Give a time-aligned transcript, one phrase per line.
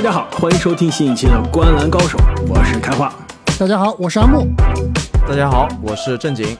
[0.00, 2.16] 大家好，欢迎收听新一期的《观篮高手》，
[2.48, 3.12] 我是开化。
[3.58, 4.46] 大家好，我是阿木。
[5.28, 6.56] 大家好，我是正经。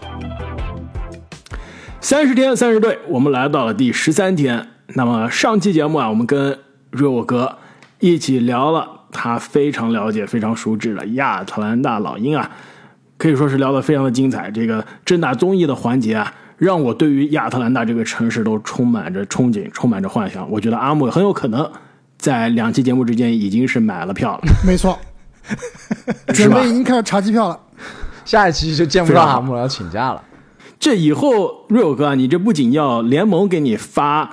[2.03, 4.69] 三十天三十队，我们来到了第十三天。
[4.88, 6.58] 那么上期节目啊，我们跟
[6.90, 7.56] 瑞沃哥
[7.99, 12.51] 一起聊了他非常了解、非常熟知的亚特兰大老鹰啊，
[13.17, 14.51] 可以说是聊得非常的精彩。
[14.51, 20.51] 这个正大综艺的环节啊，让我对于亚特兰大这个城市都充满着憧憬，充满着幻想。
[20.51, 21.72] 我觉得阿木很有可能
[22.20, 24.42] 在两期节目之间已经是买了票了。
[24.65, 24.98] 没错，
[26.34, 27.59] 准备已经开始查机票了。
[28.27, 30.23] 下一期就见不到阿木了，要请假了。
[30.78, 34.30] 这以后瑞友哥，你这不仅要联盟给你发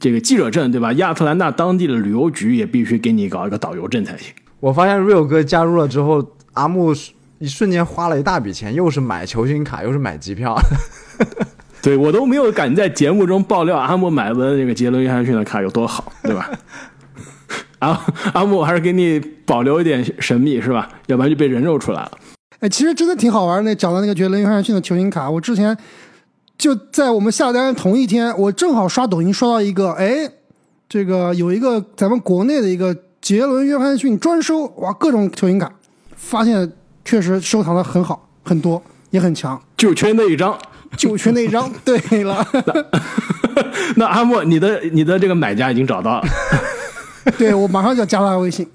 [0.00, 0.92] 这个记者证，对吧？
[0.94, 4.32] 亚特兰大当地的旅游局也必须给你搞一个导游证才行。
[4.58, 6.94] 我发现瑞友哥加入了之后，阿木
[7.38, 10.58] 一瞬间花了一大笔钱，又是买球星卡，又是买机票。
[11.82, 16.50] 对我都没有敢在节目中爆料阿木买的那个杰伦约翰逊的卡有多好，对吧？
[17.80, 18.00] 阿
[18.32, 20.88] 阿木还是给你保留一点神秘，是吧？
[21.06, 22.12] 要不然就被人肉出来了。
[22.60, 23.70] 哎，其实真的挺好玩的。
[23.70, 25.76] 那找到那个杰伦约翰逊的球星卡，我之前
[26.56, 30.28] 就在我们下单同一天，我正好刷抖音刷到一个，哎，
[30.88, 35.70] 这个有一个咱们国内的一个杰伦约翰逊专收，哇，各种球星卡，
[36.16, 36.72] 发现
[37.04, 40.56] 确实收藏的很好，很多也很强，就缺那一张，
[40.96, 41.70] 就缺那一张。
[41.84, 42.46] 对了，
[43.96, 46.26] 那阿莫，你的你的这个买家已经找到了，
[47.36, 48.66] 对我马上就要加他微信。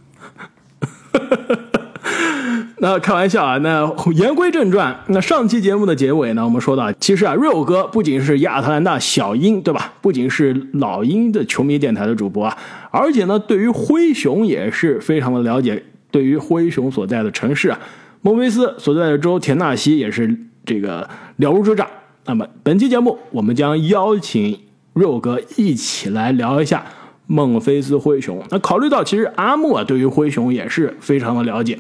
[2.84, 9.94] 那开玩笑啊，那言归正传，那上期节目的结尾呢，我们说到，其实啊，瑞欧哥不仅是亚特兰大小鹰，对吧？
[10.02, 12.58] 不仅是老鹰的球迷电台的主播啊，
[12.90, 15.84] 而且呢，对于灰熊也是非常的了解。
[16.10, 17.80] 对于灰熊所在的城市啊，
[18.22, 20.36] 孟菲斯所在的州田纳西也是
[20.66, 21.08] 这个
[21.38, 21.88] 了如指掌。
[22.26, 24.60] 那么本期节目，我们将邀请
[24.94, 26.84] 瑞欧哥一起来聊一下
[27.32, 28.44] 孟菲斯灰熊。
[28.50, 31.80] 那考虑到其实阿木啊，对于灰熊也是非常的了解。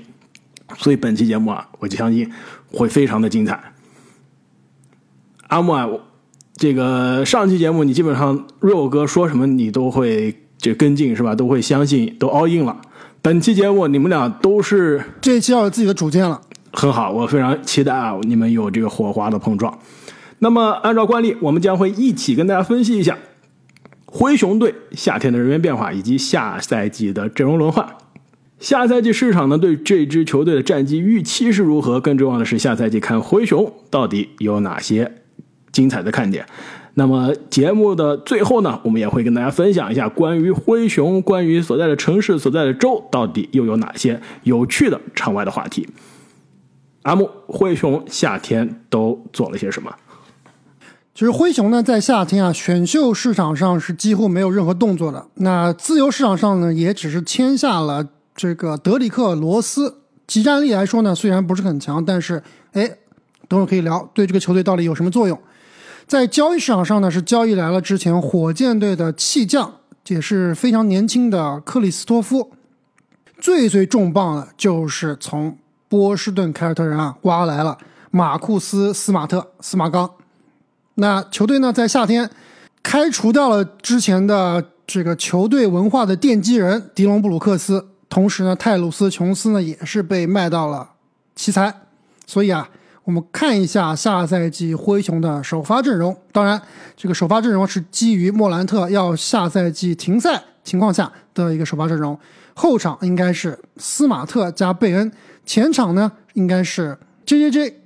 [0.77, 2.31] 所以本期节目啊，我就相信
[2.71, 3.73] 会非常的精彩。
[5.47, 5.85] 阿木啊，
[6.55, 11.35] 这个上期节目你基本上瑞欧哥说什么你都会就跟进是吧？
[11.35, 12.79] 都会相信，都 all in 了。
[13.21, 16.39] 本期节目你们俩都是这一期要有自己的主见了，
[16.71, 19.77] 很好，我非常期待啊，你们有这个火花的碰撞。
[20.39, 23.17] 那么按照惯例，我们将会一起跟大家分析一下
[24.13, 27.87] 灰熊队夏天的人员变化以及下赛季的阵容轮换。
[28.59, 32.01] 下赛季市场呢对这支球队的战绩预期是如何？
[32.01, 35.09] 更重要的是，下赛季看灰熊到底有哪些
[35.71, 36.45] 精彩的看点？
[36.95, 45.87] 那么节目的最后呢，我们也会跟大家分享一下关于灰熊、关于所在的城市、所在的州到底又有哪些有趣的场外的话题。
[47.03, 49.95] 阿木，灰熊夏天都做了些什么？
[51.21, 55.23] 其实灰熊呢，在夏天啊，选秀市场上是几乎没有任何动作的。
[55.35, 58.07] 那自由市场上呢，也只是签下了。
[58.33, 62.89] 这个德里克·罗斯，集战力来说呢，虽然不是很强，但是哎，
[63.47, 65.39] 等会可以聊对这个球队到底有什么作用。
[66.07, 69.71] 在交易市场上呢，是交易来了之前火箭队的弃将，
[70.07, 72.49] 也是非常年轻的克里斯托夫。
[73.39, 75.55] 最最重磅的就是从
[75.87, 77.77] 波士顿凯尔特人啊挖来了
[78.09, 80.09] 马库斯·斯马特斯马刚。
[80.95, 82.29] 那球队呢，在夏天
[82.83, 87.87] 开除掉了之前的这个球队文化的奠基人迪隆布鲁克斯。
[88.09, 90.89] 同时呢，泰鲁斯·琼斯呢也是被卖到了
[91.33, 91.73] 奇才，
[92.27, 92.69] 所以啊，
[93.05, 96.13] 我们看一下下赛季灰熊的首发阵容。
[96.33, 96.61] 当然，
[96.97, 102.19] 这个首发阵容是基于莫兰特要下赛季停赛情况下的一个首发阵容。
[102.53, 105.09] 后场应该是斯马特加贝恩，
[105.45, 107.81] 前场呢应该是 J J J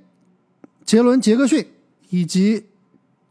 [0.84, 1.64] 杰伦·杰克逊，
[2.10, 2.66] 以及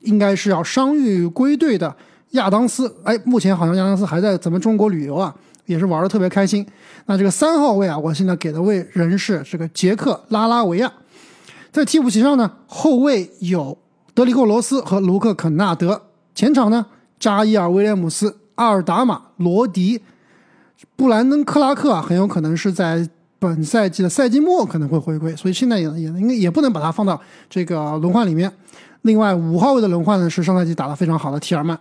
[0.06, 1.94] 应该是要伤愈归队的
[2.32, 2.96] 亚当斯。
[3.04, 5.36] 哎，目前好像亚当斯还在咱们中国旅游啊。
[5.66, 6.64] 也是玩的特别开心。
[7.08, 10.94] 那这个三号位啊，我现在给的位人是这个杰克拉拉维亚。
[11.72, 13.76] 在替补席上呢，后卫有
[14.14, 16.00] 德里克罗斯和卢克肯纳德。
[16.36, 16.86] 前场呢，
[17.20, 20.00] 扎伊尔威廉姆斯、阿尔达马、罗迪、
[20.96, 23.10] 布兰登克拉克啊，很有可能是在
[23.40, 27.20] 本赛季的赛季末可能会回归，所以现在也也应该也不能把它放到
[27.50, 28.54] 这个轮换里面。
[29.06, 31.80] 另外五号位的轮换呢，是上赛季打得非常好的提尔曼。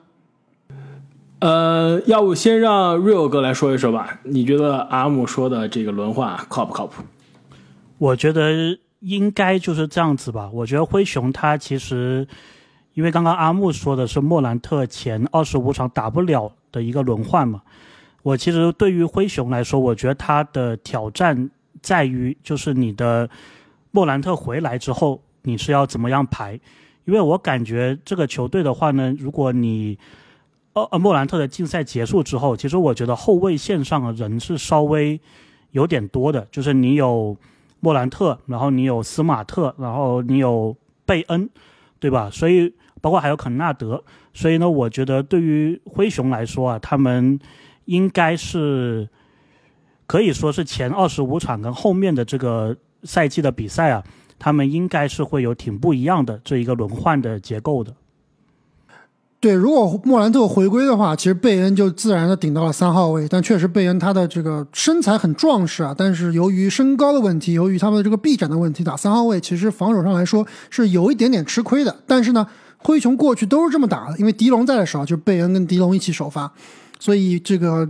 [1.39, 4.21] 呃，要不先让 Real 哥来说一说吧？
[4.25, 7.03] 你觉得阿姆说的这个轮换靠不靠谱？
[7.97, 10.51] 我觉得应该就是这样子吧。
[10.53, 12.29] 我觉得灰熊他其实，
[12.93, 17.63] 因为刚刚阿木说的是莫兰特前二十五场打不了的一个轮换嘛。
[18.23, 21.49] 我其实对于灰熊来说，我觉得他的挑战
[21.81, 23.31] 在于就是你的
[23.93, 26.61] 莫兰特回来之后，你是要怎么样排？
[27.05, 29.99] 因为我感觉这个球队的话呢，如果你
[30.73, 35.21] 呃呃莫兰特的竞赛结束之后，其实我觉得后卫线上的人是稍微
[35.73, 37.37] 有点多的，就是你有
[37.81, 41.49] 莫兰特，然后你有斯马特，然后你有贝恩，
[41.99, 42.31] 对吧？
[42.31, 44.03] 所以包括还有肯纳德，
[44.33, 47.39] 所以呢，我觉得对于灰熊来说啊，他们
[47.85, 49.07] 应该是
[50.07, 54.03] 可以说是前二十五场跟后面的这个赛季的比赛啊，
[54.45, 57.95] 他们应该是会有挺不一样的这一个轮换的结构的。
[59.41, 63.27] 对，如果莫兰特回归的话，其实贝恩就自然的顶到了三号位。
[63.27, 71.97] 但确实，贝恩他的这个身材很壮实啊，但是由于身高的问题，由于他们的这个臂展的问题，打三号位其实防守上来说是有一点点吃亏的。
[72.07, 76.53] 但是呢，灰熊过去都是这么打的，因为狄龙在的时候，就是贝恩跟狄龙一起首发，
[77.01, 77.89] 所以这个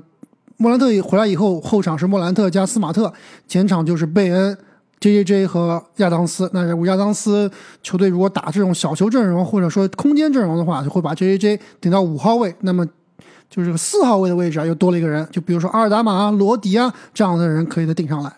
[0.56, 3.12] 莫兰特回来以后，后场是莫兰特加斯马特，
[3.48, 4.56] 前场就是贝恩。
[5.00, 7.50] J J J 和亚当斯，那亚当斯
[7.82, 12.86] 球队如果打这种小球阵容或者说空间阵容的话，就会把 J J J 顶到五号位，那么
[13.50, 18.32] 就是四号位的位置啊，又多了一个人，就比如说阿尔达马啊、罗迪啊这样的人可以再顶上来。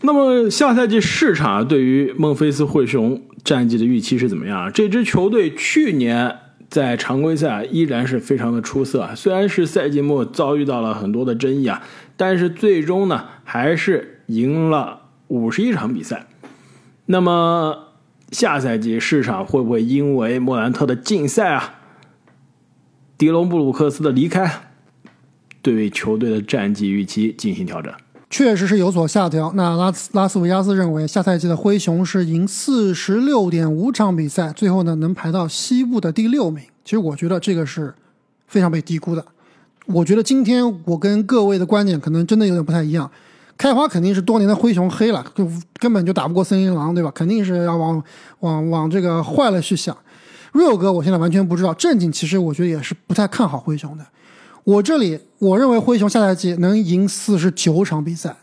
[0.00, 4.72] 那么下赛季市场对于孟菲斯灰熊战绩的预期是怎么样？
[4.72, 6.36] 这支球队去年
[6.68, 11.80] 在常规赛依然是非常的出色，虽然是赛季末遭遇到了很多的争议啊，
[12.16, 14.14] 但是最终呢还是。
[14.26, 16.26] 赢了五十一场比赛，
[17.06, 17.92] 那么
[18.32, 21.74] 下赛季市场会不会因为莫兰特的禁赛啊，
[23.16, 24.68] 迪隆布鲁克斯的离开，
[25.62, 27.92] 对球队的战绩预期进行调整？
[28.28, 29.52] 确实是有所下调。
[29.54, 36.64] 那拉斯拉斯维加斯认为，下赛季的灰熊是赢四十六点五场比赛，最后呢能排到西部的第六名。
[36.84, 37.94] 其实我觉得这个是
[38.48, 39.24] 非常被低估的。
[39.86, 43.08] 我觉得今天我跟各位的观点可能真的有点不太一样。
[43.58, 45.48] 开花肯定是多年的灰熊黑了，就
[45.78, 47.10] 根本就打不过森林狼，对吧？
[47.14, 48.02] 肯定是要往
[48.40, 49.96] 往往这个坏了去想。
[50.52, 51.72] Real 哥，我现在完全不知道。
[51.74, 54.04] 正经其实我觉得也是不太看好灰熊的。
[54.64, 58.36] 我这里我认为灰熊下赛季能赢四十九场比赛，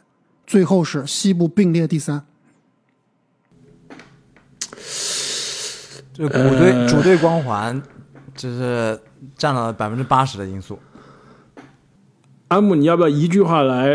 [0.48, 2.25] 最后是西部并列第三。
[6.13, 7.81] 这主队主队光环，
[8.36, 9.00] 就是
[9.38, 10.80] 占了百分之八十的因素。
[12.50, 13.89] 阿木，你要不要一句话来？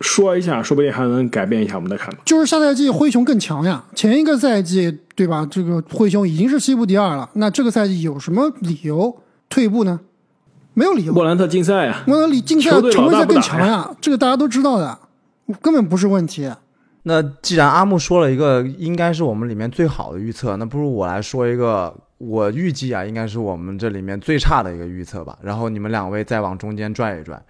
[0.00, 2.18] 说一下，说不定还能改变一下我们的看法。
[2.24, 5.46] 就是下赛季灰熊更强呀，前一个赛季对吧？
[5.50, 9.16] 这个灰熊已经是西部第二了，那这个赛季有什么理由
[9.48, 10.00] 退步呢？
[10.74, 11.14] 没有理由。
[11.14, 14.98] 莫兰特竞赛呀，莫兰特竞赛常规赛更强呀，这个大家都知道的，
[15.62, 16.50] 根本不是问题。
[17.04, 25.38] 那既然阿木说了一个应该是我们里面最好的预测，那不如我来说一个我预计啊，应该是我们这里面最差的一个预测吧。
[25.40, 27.40] 然后你们两位再往中间拽一拽。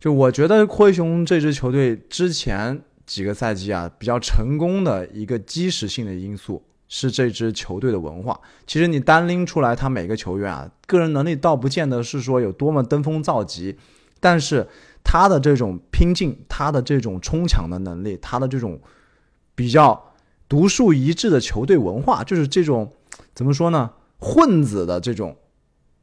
[0.00, 8.40] 就我觉得灰熊这支球队之前几个赛季啊，比较成功的一个基石性的因素是这支球队的文化。
[8.64, 13.76] 其实你单拎出来，他每个球员啊，个人能力倒不见得是说有多么登峰造极，
[14.20, 14.68] 但是
[15.02, 18.80] 他的这种拼劲，他的这种冲抢的能力，他的这种
[19.56, 20.12] 比较
[20.48, 22.92] 独树一帜的球队文化，就是这种
[23.34, 23.90] 怎么说呢？
[24.18, 25.36] 混子的这种，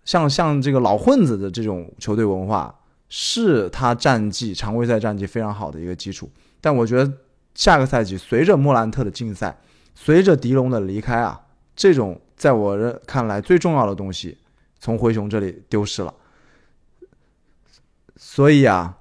[0.04, 2.76] 像像这个老混子的这种球队文化。
[3.10, 6.30] 是他战绩常规赛战绩非常好的一个基础，
[6.60, 7.14] 但我觉得
[7.54, 9.58] 下个赛季随着莫兰特的禁赛，
[9.94, 11.40] 随着迪龙的离开啊，
[11.76, 14.38] 这种在我这看来最重要的东西
[14.80, 16.14] 从灰熊这里丢失了。
[18.18, 18.98] 所以啊，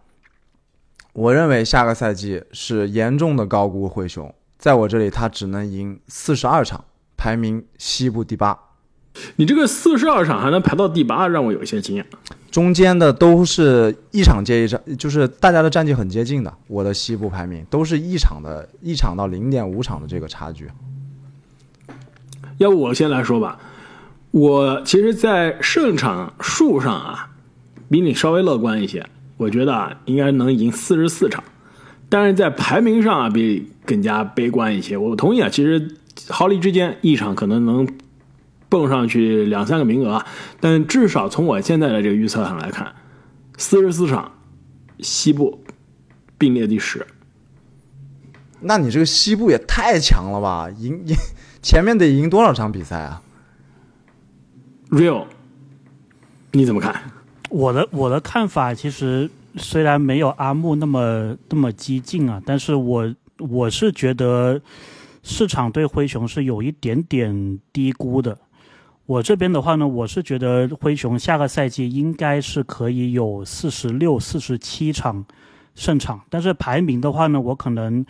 [1.12, 6.84] 我认为下个赛季是严重的高估灰熊，在我这里他只能赢四十二场，
[7.16, 8.63] 排名西部第八。
[9.36, 12.04] 你这个四十二场还能排到第八，让我有一些惊讶。
[12.50, 16.52] 中间的都是一场接一场，就是大家的战绩很接近的。
[16.68, 20.68] 我的西部排名都是一场的，一场到零点五场的这个差距。
[22.58, 23.58] 要不我先来说吧，
[24.30, 27.30] 我其实，在胜场数上啊，
[27.88, 29.04] 比你稍微乐观一些。
[29.36, 31.42] 我觉得啊，应该能赢四十四场，
[32.08, 34.96] 但是在排名上啊，比更加悲观一些。
[34.96, 35.96] 我同意啊，其实
[36.28, 37.88] 毫厘之间一场可能能。
[38.74, 40.24] 蹦上去两三个名额，
[40.58, 42.92] 但至少从我现在的这个预测上来看，
[43.56, 44.32] 四十四场，
[44.98, 45.62] 西部
[46.36, 47.06] 并列第十。
[48.62, 50.68] 那你这个西部也太强了吧？
[50.76, 51.14] 赢赢
[51.62, 53.22] 前面得赢多少场比赛啊
[54.90, 55.26] ？Real，
[56.50, 57.00] 你怎么看？
[57.50, 64.60] 我的我的看法其实虽然没有阿木那么那么激进啊，但是我我是觉得
[65.22, 68.36] 市场对灰熊是有一点点低估的。
[69.06, 75.24] 我这边的话呢，我是觉得灰熊下个赛季应该是可以有四十六、四十七场
[75.74, 78.04] 胜场，但是排名的话呢，我可能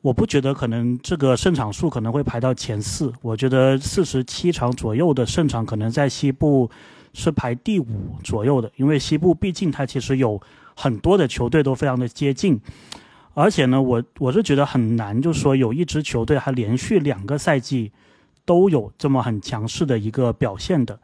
[0.00, 3.12] 我不觉得可能这个胜场数可能会排到前四。
[3.22, 6.68] 我觉得四十七场左右的胜场可能在西部
[7.12, 10.40] 是排第五左右的，因为西部毕竟它其实有
[10.74, 12.60] 很多的球队都非常的接近，
[13.34, 17.92] 而且呢，我我是觉得很难，就是说有一支球队还连续两个赛季
[18.44, 20.98] 都有这么很强势的一个表现的。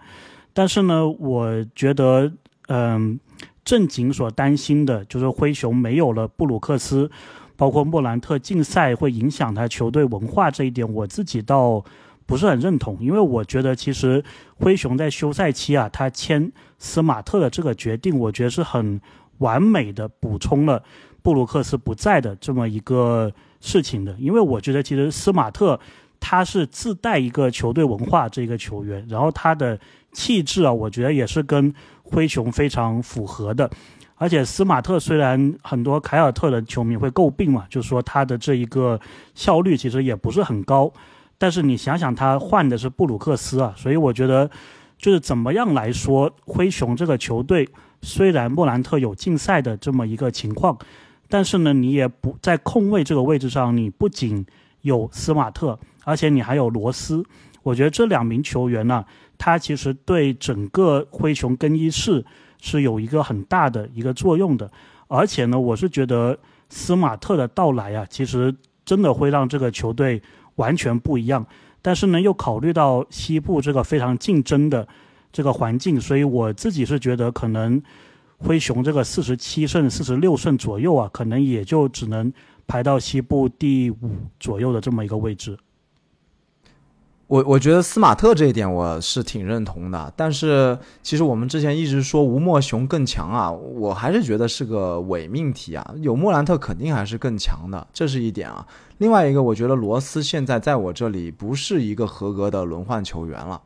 [0.53, 2.33] 但是呢，我觉得，
[2.69, 3.19] 嗯，
[3.65, 7.11] 正经所担心的就是灰熊没有了布鲁克斯，
[7.57, 11.85] 包括莫兰特禁赛会影响他球队文化这一点，我自己倒。
[12.27, 14.23] 不是很认同，因为我觉得其实
[14.57, 19.01] 灰熊在休赛期啊，他签斯马特的这个决定，我觉得是很
[19.39, 20.85] 完美的补充了
[21.23, 24.15] 布鲁克斯不在的这么一个事情的。
[24.19, 25.81] 因为我觉得其实斯马特
[26.21, 29.79] 他是自带一个球队文化这一个球员，然后他的
[30.13, 31.73] 气质啊，我觉得也是跟
[32.03, 33.71] 灰熊非常符合的。
[34.17, 39.01] 而且斯马特虽然很多凯尔特的球迷会诟病嘛，就说他的这一个
[39.35, 40.93] 效率其实也不是很高。
[41.39, 44.51] 但是你想想，他换的是布鲁克斯啊，所以我觉得，
[44.97, 47.69] 就是怎么样来说，灰熊这个球队
[48.03, 50.77] 虽然莫兰特有禁赛的这么一个情况，
[51.29, 54.45] 但是呢，你也不在控卫这个位置上，你不仅
[54.81, 57.23] 有斯马特，而且你还有罗斯。
[57.63, 59.05] 我觉得这两名球员呢，
[59.37, 62.25] 他其实对整个灰熊更衣室
[62.61, 64.71] 是有一个很大的一个作用的。
[65.07, 66.39] 而且呢，我是觉得
[66.69, 70.23] 斯马特的到来啊，其实真的会让这个球队。
[70.59, 71.47] 完全不一样，
[71.81, 74.89] 但是呢，又考虑到西部这个非常竞争的
[75.31, 77.81] 这个环境，所以我自己是觉得可能
[78.39, 82.33] 灰熊这个四十七胜、四十六胜左右啊，可能也就只能
[82.67, 85.57] 排到西部第五左右的这么一个位置。
[87.29, 95.95] 我我觉得斯马特这一点我是挺认同的，但是其实我们之前一直说吴莫雄更强啊，我还是觉得是个伪命题啊。
[96.01, 98.67] 有莫兰特肯定还是更强的，这是一点啊。
[98.97, 103.61] 另外一个，我觉得罗斯现在在我这里不是一个合格的轮换球员了。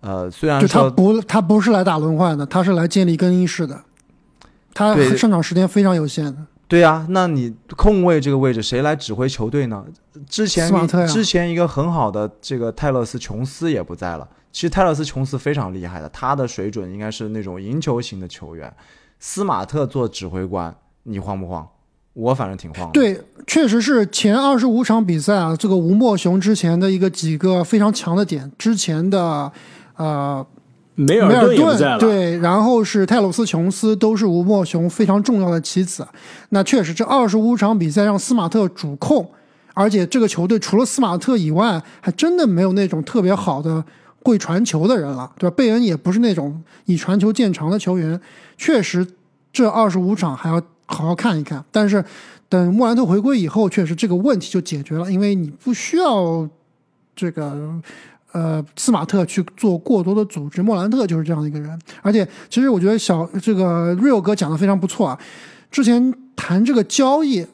[0.00, 3.82] 呃，虽然他不他不是来打轮换的，他是来建立更衣室的，
[4.72, 6.36] 他上场时间非常有限的。
[6.68, 9.82] 对啊，那你控卫这个位置谁来指挥球队呢？
[10.28, 10.70] 之前
[11.08, 14.28] 之前一个很好的这个泰勒斯琼斯也不在了。
[14.52, 18.70] 其实泰勒斯琼斯非常厉害的，他的水准应该是那种赢球型的球员。
[19.18, 21.66] 斯马特做指挥官，你慌不慌？
[22.12, 22.92] 我反正挺慌。
[22.92, 29.50] 对，确实是前二十五场比赛啊，这个吴莫雄之前的一个几个非常强的点，之前的
[29.96, 30.46] 呃。
[30.98, 36.04] 梅尔顿对，然后是泰鲁斯琼斯，都是吴莫雄非常重要的棋子。
[36.48, 39.30] 那确实，这二十五场比赛让斯马特主控，
[39.74, 43.84] 而且这个球队除了斯马特以外，还真的没有那种特别好的
[44.24, 45.54] 会传球的人了，对吧？
[45.56, 48.20] 贝恩也不是那种以传球见长的球员。
[48.56, 49.06] 确实，
[49.52, 51.64] 这二十五场还要好好看一看。
[51.70, 52.04] 但是，
[52.48, 56.48] 等莫兰特回归以后，确实这个问题就解决了，因为你不需要
[57.14, 57.80] 这个。
[58.32, 61.78] 呃，斯马特去做过多的组织，莫兰特就是这样的一个人。
[62.02, 65.18] 而且，其实我觉得小这个 real 哥讲的非常不错啊。
[65.70, 67.46] 之前谈这个交易，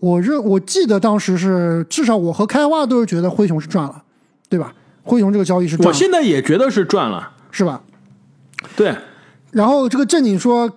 [0.00, 4.02] 我认我记得当时是至少我和开花都是觉得灰熊是赚了，
[4.50, 4.74] 对吧？
[5.02, 7.82] 灰熊这个交易是赚，我现在也觉得是赚了，是吧？
[8.76, 8.94] 对。
[9.50, 10.70] 然后这个正经说，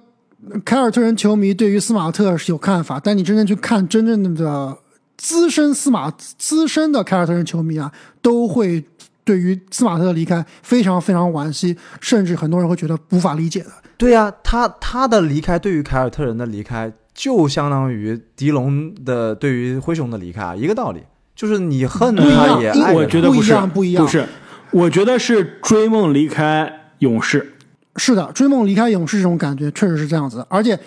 [0.64, 4.78] 凯尔特人球迷对于斯马特是有看法，但你真正去看真正的。
[5.18, 8.86] 资深司马、资深的凯尔特人球迷啊，都会
[9.24, 13.72] 对于斯马特的离开非常非常惋惜，甚至很多人会觉得无法理解的。
[13.98, 21.02] 对呀，他他的离开对于凯尔特人的离开，就相当于狄龙的对于灰熊的离开啊，一个道理。
[21.36, 24.28] 就是你恨他也爱我觉得不是不一样，不是，
[24.72, 27.56] 我觉得是追梦离开勇士。
[27.96, 30.80] 是的，追梦离开勇士这种感觉确实是这样子，而且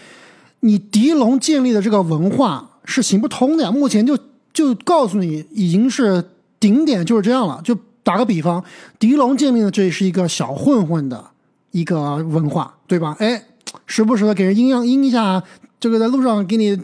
[0.60, 2.69] 你狄龙建立的这个文化。
[2.90, 3.70] 是行不通的呀！
[3.70, 4.18] 目前就
[4.52, 6.23] 就告诉你，已经是
[6.59, 7.61] 顶点就是这样了。
[7.62, 8.64] 就打个比方，
[8.99, 11.25] 狄龙建立的这是一个小混混的
[11.70, 13.14] 一个文化，对吧？
[13.20, 13.44] 哎，
[13.87, 15.40] 时不时的给人阴阳阴一下，
[15.78, 16.76] 这个在路上给你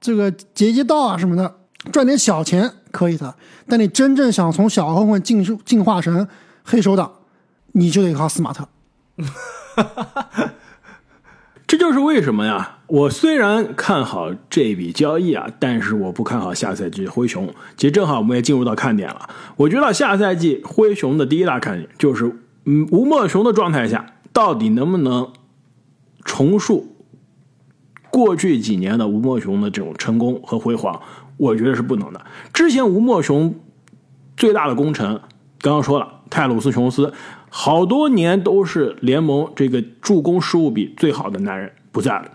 [0.00, 1.54] 这个劫劫道啊什么的，
[1.92, 3.32] 赚点小钱可以的。
[3.68, 6.26] 但你真正想从小混混进进化成
[6.64, 7.12] 黑手党，
[7.72, 8.68] 你就得靠斯马特。
[11.68, 12.77] 这就是为什么呀？
[12.88, 17.46] 我虽然看好这笔交易啊，但是我不看好下赛季灰熊。
[17.76, 19.28] 其实正好我们也进入到看点了。
[19.56, 25.30] 我觉得下赛季灰熊的第一大看点就是，嗯，吴莫雄的状态下，到底能不能
[26.24, 26.96] 重塑
[28.10, 31.02] 过去几年的吴莫雄的这种成功和辉煌？
[31.36, 32.24] 我觉得是不能的。
[32.54, 33.54] 之前吴莫雄
[34.34, 35.20] 最大的功臣，
[35.60, 37.12] 刚刚说了，泰鲁斯琼斯。
[37.50, 42.30] 好多年都是联盟这个助攻失误比最好的男人不在了，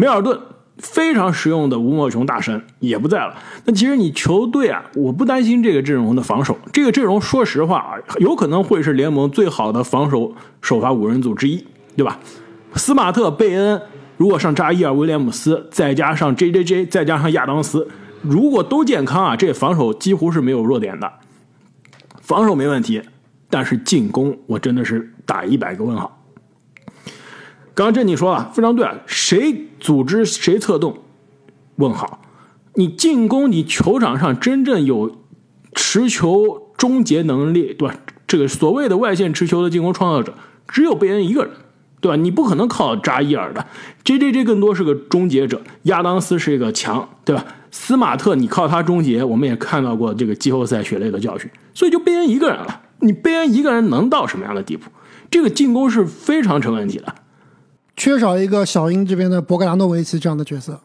[0.00, 0.40] 梅尔顿
[0.78, 3.34] 非常实用的吴莫雄大神也不在了。
[3.66, 6.56] 那其实你球队啊，我不担心这个阵容的防守。
[6.72, 11.62] 这个阵容说实话啊，有可能会是联盟最好的防守首发五人组之一，
[11.98, 12.18] 对吧？
[12.76, 13.78] 斯马特、贝恩，
[14.16, 17.86] 如果上扎伊尔、威廉姆斯，再加上 J J J，再加上亚当斯，
[18.22, 21.12] 如果都健康啊，这防守几乎是没有弱点的。
[22.22, 23.02] 防守没问题，
[23.50, 26.19] 但是进攻我真的是打一百个问号。
[27.80, 30.98] 刚刚这你说了非常对啊，谁组织谁策动？
[31.76, 32.20] 问号。
[32.74, 35.16] 你进攻，你球场上真正有
[35.72, 37.94] 持球终结能力，对吧？
[38.26, 40.34] 这个所谓的外线持球的进攻创造者，
[40.68, 41.52] 只有贝恩一个人，
[42.02, 42.16] 对吧？
[42.16, 43.64] 你不可能靠扎伊尔的
[44.04, 47.42] ，J J J 更多是个终结者，亚当斯是一个强，对吧？
[47.70, 52.82] 斯马特你靠他终结，我们也看到过这个季后赛血泪的教训，所以就贝恩一个人了。
[52.98, 54.90] 你贝恩一个人能到什么样的地步？
[55.30, 57.14] 这个进攻是非常成问题的。
[57.96, 60.80] 缺少一个小鹰这边的博格达诺维奇这样的角色，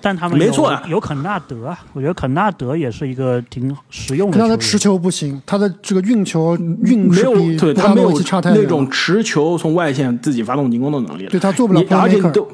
[0.00, 8.10] 但他们没错啊有肯纳德啊，我觉得肯纳德也是一个挺实用的他的持球不行，他的这个运球运没有对他没有
[8.44, 11.30] 那种持球从外线自己发动进攻的能力了。
[11.30, 12.48] 对他做不了而且都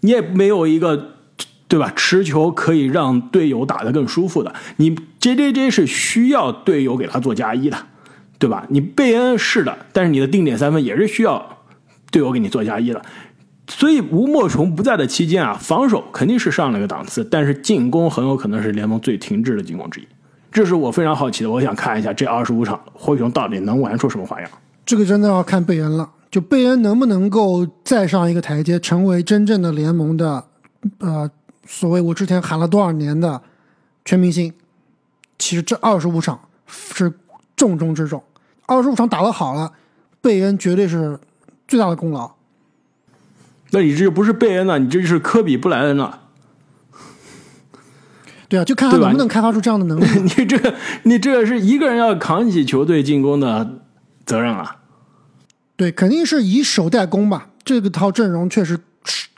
[0.00, 1.14] 你也没有一个
[1.68, 1.92] 对吧？
[1.94, 4.54] 持球可以让队友打得更舒服的。
[4.76, 7.76] 你 J J J 是需要队友给他做加一的，
[8.38, 8.64] 对吧？
[8.70, 11.57] 你贝恩是的，但是你的定点三分也是需要
[12.10, 13.02] 队友给你做加一了。
[13.68, 20.08] 所以吴莫雄不在的期间啊，防守肯定是上了一个档次，但是进攻很有可能是联盟最停滞的进攻之一。
[20.50, 24.50] 这是我非常好奇的，我想看一下这二十五场灰熊到底能玩出什么花样。
[24.86, 30.44] 这个真的要看贝恩了，就贝恩能不能够再上一个台阶，成为真正的联盟的，
[31.00, 31.30] 呃，
[31.66, 33.42] 所谓我之前喊了多少年的
[34.06, 34.50] 全明星。
[35.38, 37.12] 其实这二十五场是
[37.54, 38.24] 重中之重，
[38.64, 39.70] 二十五场打得好了，
[40.22, 41.18] 贝恩绝对是
[41.68, 42.32] 最大的功劳。
[43.70, 46.22] 那你这就不是贝恩了，你这就是科比布莱恩了。
[48.48, 50.06] 对啊，就看他能不能开发出这样的能力。
[50.22, 53.82] 你这个，你这个是一个人要扛起球队进攻的
[54.24, 54.76] 责任啊。
[55.76, 57.50] 对，肯定是以守代攻吧。
[57.62, 58.80] 这个套阵容确实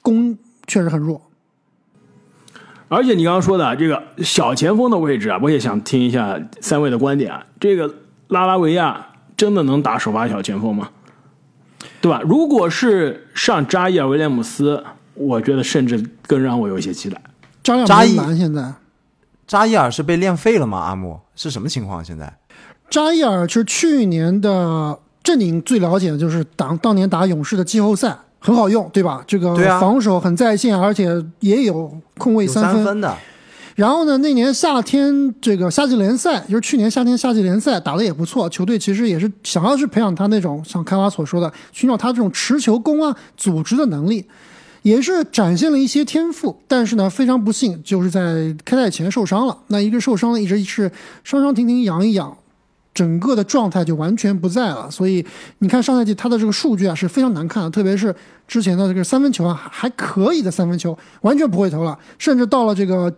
[0.00, 1.20] 攻确实很弱。
[2.86, 7.44] 而且你刚刚说的这个小前锋的位置啊，我也想听一下三位的观点啊。
[7.58, 7.92] 这个
[8.28, 10.88] 拉拉维亚真的能打首发小前锋吗？
[12.00, 12.20] 对吧？
[12.24, 14.82] 如果是上扎伊尔·威廉姆斯，
[15.14, 17.20] 我觉得甚至更让我有一些期待。
[17.62, 18.72] 扎伊尔，现在
[19.46, 20.78] 扎伊尔是被练废了吗？
[20.78, 22.02] 阿木是什么情况？
[22.04, 22.32] 现在
[22.88, 29.22] 扎伊尔是去年的这你最了解的就是当当年打勇士的季后赛很好用，对吧？
[29.26, 33.14] 这个防守很在线，而且也有空位三分的，
[33.80, 44.26] 然后呢，那年夏天这个夏季联赛，就是去年夏天夏季联赛打得也不错，球队其实也是想要去培养他那种像开华所说的，寻找他这种持球攻啊、组织的能力，
[44.82, 46.54] 也是展现了一些天赋。
[46.68, 49.56] 但是呢，非常不幸，就是在开赛前受伤了。
[49.68, 50.92] 那一个受伤了，一直是
[51.24, 52.36] 伤伤停停养一养，
[52.92, 54.90] 整个的状态就完全不在了。
[54.90, 55.24] 所以
[55.60, 58.14] 你看上赛季他的这个数据啊是非常难看的，特别是
[58.46, 63.10] 之前的这个三分球啊还可以的三分球，完全不会投了，甚至到了这个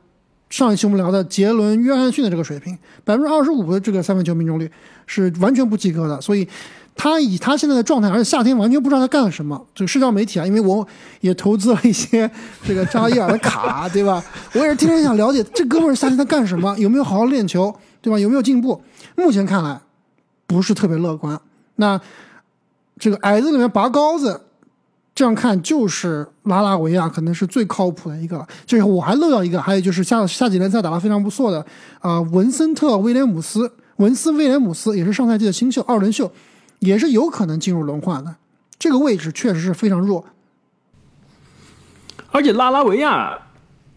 [0.52, 4.70] 上一期我们聊的杰伦·约翰逊的这个水平，百分之二十五的这个三分球命中率
[5.06, 6.20] 是完全不及格的。
[6.20, 6.46] 所以
[6.94, 9.66] 他以他现在的状态，而且夏天完全不知道他干了什么。
[9.74, 10.86] 这个社交媒体啊，因为我
[11.22, 12.30] 也投资了一些
[12.66, 14.22] 这个扎伊尔的卡，对吧？
[14.52, 18.18] 我也是天天想了解这哥们儿夏天他干什么，有没有好好练球，对吧？
[18.18, 18.82] 有没有进步？
[19.16, 19.80] 目前看来
[20.46, 21.40] 不是特别乐观。
[21.76, 21.98] 那
[22.98, 24.42] 这个矮子里面拔高子，
[25.14, 28.46] 这样看就是拉拉维亚可能是最靠谱的一个了。
[28.64, 31.64] 这个我还漏掉一个，还有就是下下几联赛打得非常不错的
[32.00, 36.32] 啊、文森特威廉姆斯，文斯威廉姆斯也是上赛季的新秀，二轮秀，
[36.78, 38.34] 也是有可能进入轮换的。
[38.78, 40.24] 这个位置确实是非常弱，
[42.30, 43.38] 而且拉拉维亚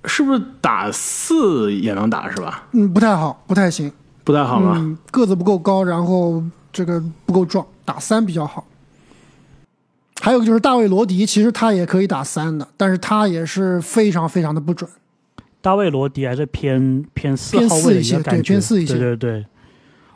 [0.04, 2.67] 是不是打四也能打是吧？
[2.73, 3.91] 嗯，不太好，不太行，
[4.23, 4.73] 不太好吗？
[4.75, 8.63] 嗯，个子不够高，然后这个不够壮，打三比较好。
[10.21, 14.89] 还有就是大卫罗迪，其实他也可以打三的，但是他也是非常非常的不准。
[15.62, 19.45] 大卫罗迪还是偏偏四号位的一些感觉，偏四一些对对对，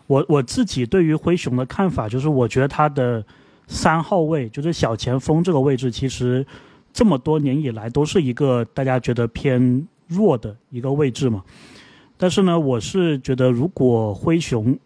[0.07, 3.23] 我我自己对于灰熊的看法就是，我觉得他的
[3.67, 6.45] 三号位就是小前锋这个位置，其实
[6.93, 11.43] 这么多年以来都是一个大家觉得偏弱的一个位置嘛。
[12.17, 14.77] 但是呢，我是觉得如果灰熊，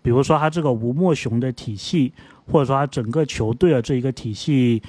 [0.00, 2.12] 比如说他这个吴莫雄的体系，
[2.50, 4.82] 或者说他整个球队的这一个体系，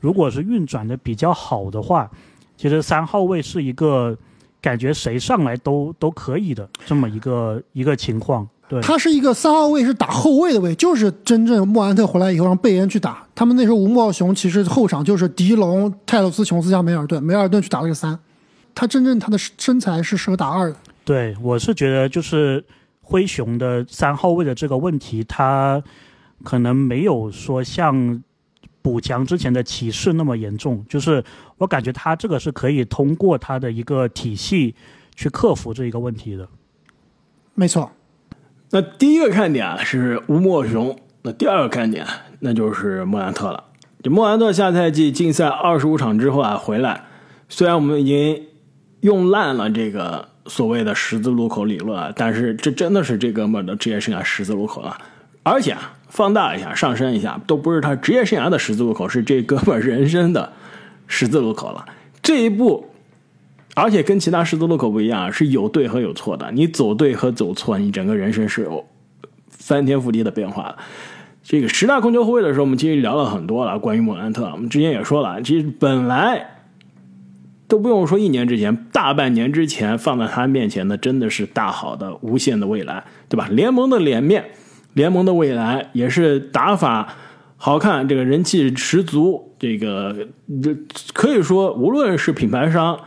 [0.00, 2.10] 如果是运转的比较好的话，
[2.56, 4.16] 其实三号位是一个
[4.60, 8.48] 感觉谁上来都都可以的这么一个一个情况。
[8.68, 13.24] 对，他是一个三号位，是打后卫的位，就是真正莫兰特回来以后让贝恩去打。
[13.32, 18.18] 他们那时候吴莫雄其实后场就是迪龙、泰勒斯·琼斯加梅尔顿，梅尔顿去打了个三。
[18.74, 20.76] 他真正他的身材是适合打二的。
[21.04, 22.64] 对，我是觉得就是
[23.00, 25.80] 灰熊的三号位的这个问题，他
[26.44, 28.22] 可能没有说像
[28.82, 30.84] 补强之前的歧视那么严重。
[30.88, 31.22] 就是
[31.58, 34.74] 我感觉他这个是可以通过他的一个体系
[35.14, 36.48] 去克服这一个问题的。
[37.54, 37.90] 没错，
[38.70, 42.06] 那第一个看点啊是吴莫雄，那第二个看点
[42.40, 43.64] 那就是莫兰特了。
[44.02, 47.04] 这莫兰特下赛季禁赛二十五场之后啊回来，
[47.48, 48.46] 虽然我们已经
[49.00, 54.96] 用烂了这个所谓的十字路口理论啊，但是这真的是这哥们儿的职业生涯十字路口了。
[55.42, 60.50] 而且啊，放大一下、上升一下，都不是他职业生涯的十字路口，是这哥们人生的
[61.06, 61.84] 十字路口了。
[62.22, 62.86] 这一步。
[63.78, 66.50] 而且跟其他十字路口不一样，是有对和有错的。
[66.50, 68.82] 你走对和走错，你整个人生是有
[69.50, 70.78] 翻天覆地的变化的。
[71.42, 76.56] 这个十大控球后卫的时候，我们其实聊了很多了，关于莫兰特，我们之前也说了，其实本来
[77.68, 83.46] 都不用说一年之前，大半年之前放在他面前的，真的是大好的无限的未来，对吧？
[83.50, 84.42] 联盟的脸面，
[84.96, 87.14] 联盟的未来，也是打法
[87.56, 90.26] 好看，这个人气十足，这个
[90.60, 90.76] 这
[91.14, 92.98] 可以说无论是品牌商。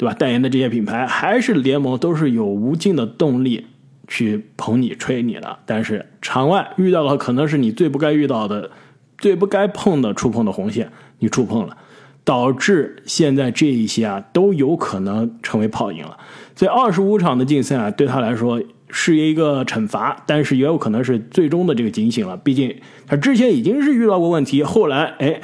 [0.00, 0.14] 对吧？
[0.14, 3.66] 代言的这些品牌还是联盟都是有无尽的动力
[4.08, 5.58] 去捧你、吹你的。
[5.66, 8.70] 但是场外遇到了可能是你最不该遇到的、
[9.18, 11.76] 最不该碰的、触碰的红线，你触碰了，
[12.24, 16.16] 导致现在这一些啊都有可能成为泡影了。
[16.56, 18.58] 所以二十五场的竞赛啊，对他来说
[18.92, 22.36] 是一个惩罚，但是也有可能是最终的这个警醒了。
[22.36, 22.74] 毕竟
[23.06, 25.40] 他之前已经是遇到过问题，后来哎。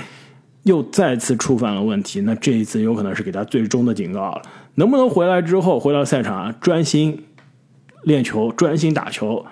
[0.66, 4.42] 又再次触犯了问题，那这一次有可能是给他最终的警告了。
[4.74, 7.22] 能不能回来之后回到赛场专心
[8.02, 9.46] 练球、专心打球，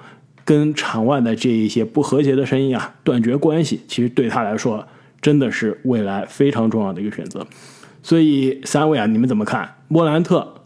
[0.45, 3.83] 跟场外的这一些不和谐的声音啊断绝关系？
[3.87, 4.85] 其实对他来说
[5.23, 7.47] 真的是未来非常重要的一个选择。
[8.03, 10.63] 所以三位啊，你们怎么看莫兰特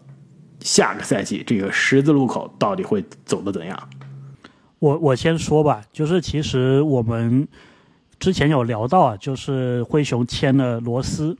[0.60, 3.88] 下个赛季这个十字路口到底会走得怎样？
[4.78, 7.46] 我我先说吧，就是其实我们。
[8.20, 11.38] 之前有聊到啊，就是灰熊签了罗斯，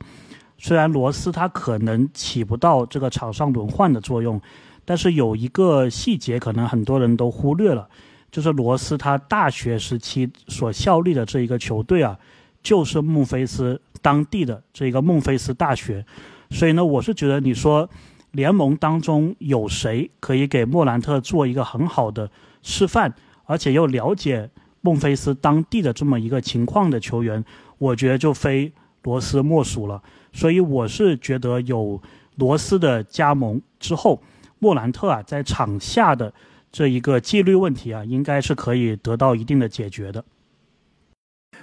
[0.59, 4.41] 虽然罗斯他可能起不到这个场上轮换的作用，
[4.85, 7.89] 但是有一个细节可能很多人都忽略了，
[8.31, 12.17] 就是罗斯他大学时期所效力的这一个球队啊，
[12.63, 16.07] 就是孟菲斯当地的这个孟菲斯大学，
[16.51, 17.91] 所以呢，我是觉得你说
[18.33, 22.31] 联盟当中有谁可以给莫兰特做一个很好的
[22.63, 23.13] 示范，
[23.45, 24.51] 而且又了解。
[24.81, 27.45] 孟菲斯当地的这么一个情况的球员，
[27.79, 30.01] 我觉得就非罗斯莫属了。
[30.33, 32.01] 所以我是觉得有
[32.37, 34.23] 罗斯的加盟之后，
[34.61, 36.33] 莫兰特啊在场下的
[36.71, 40.25] 这一个纪律问题啊，应该是可以得到一定的解决的。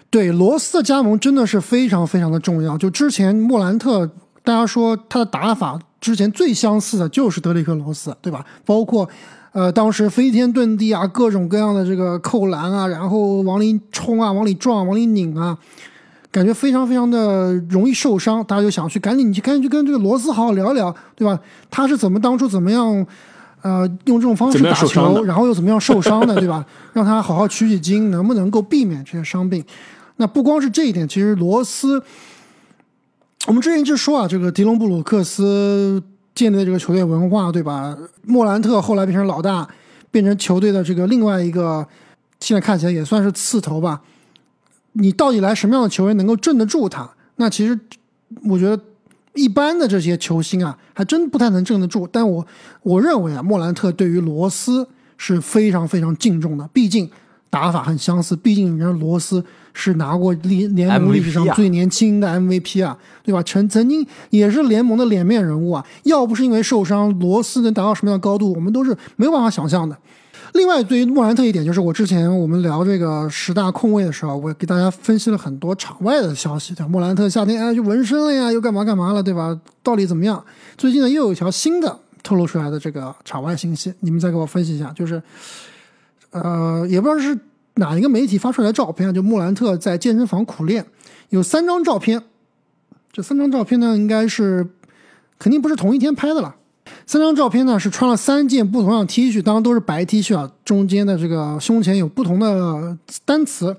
[0.10, 2.78] 对罗斯的加盟真的是非常非常的重要。
[2.78, 4.12] 就之前莫兰特，
[4.46, 8.46] 大家说他的打法之前最相似的就是德里克罗斯，对吧？
[8.64, 9.10] 包括。
[9.56, 15.58] 呃，当时飞天遁地啊，各种各样的这个扣篮啊，然后往里冲啊，往里撞，往里拧啊，
[16.30, 18.44] 感觉非常非常的容易受伤。
[18.44, 21.40] 大家就想去赶紧去赶紧去跟这个罗斯好好聊聊，对吧？
[21.72, 23.08] 他是怎么当初怎么样，
[23.62, 26.66] 呃，用这种方式打球，然后又怎么样受伤的，对吧？
[26.92, 29.64] 让他好好取取经，能不能够避免这些伤病？
[30.18, 32.04] 那不光是这一点，其实罗斯，
[33.46, 36.02] 我们之前就说啊，这个迪隆布鲁克斯。
[36.34, 37.98] 建立的这个球队文化，对吧？
[38.24, 39.66] 莫兰特后来变成老大，
[40.12, 41.88] 变成球队的这个另外一个，
[42.42, 44.02] 现在看起来也算是刺头吧。
[44.92, 47.10] 你到底来什么样的球员能够镇得住他？
[47.38, 47.80] 那其实
[48.50, 48.78] 我觉得
[49.34, 52.06] 一般的这些球星啊，还真不太能镇得住。
[52.06, 52.46] 但我
[52.84, 57.10] 我认为啊，莫兰特对于罗斯是非常非常敬重的，毕竟
[57.56, 59.44] 打法很相似，毕竟人家罗斯。
[59.78, 63.44] 是拿过历联盟历史上最年轻的 MVP 啊，对吧？
[63.44, 65.86] 曾曾经也是联盟的脸面人物啊。
[66.04, 69.98] 要不是因为受伤，罗斯能达到什么样的高度，我们都是没有办法想象的。
[70.54, 79.60] 另外，对于莫兰特一点，就是我之前我们聊这个十大控卫的时候，我给大家分析了很多场外的消息，对莫兰特夏天哎就纹身了呀，又干嘛干嘛了，对吧？
[79.84, 80.42] 到底怎么样？
[80.78, 85.22] 最近呢，又有一条新的透露出来的这个场外信息，你们再给我分析一下，就是
[86.44, 87.38] 呃，也不知道是。
[87.78, 89.14] 哪一个媒体发出来的照片？
[89.14, 90.86] 就莫兰特在健身房苦练，
[91.28, 92.24] 有三张照片。
[93.12, 94.66] 这三张照片呢，应该是
[95.38, 96.56] 肯定不是同一天拍的了。
[97.06, 100.50] 三张照片呢是穿了三件不同样 T 恤，当然都是白 T 恤啊。
[100.64, 103.76] 中间的这个胸前有不同的单词，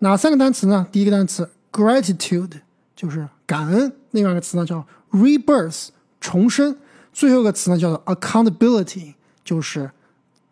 [0.00, 0.86] 哪三个单词呢？
[0.92, 2.50] 第一个单词 gratitude
[2.94, 5.86] 就是感恩，另外一个词呢叫 rebirth
[6.20, 6.76] 重生，
[7.14, 9.90] 最后一个词呢叫做 accountability 就是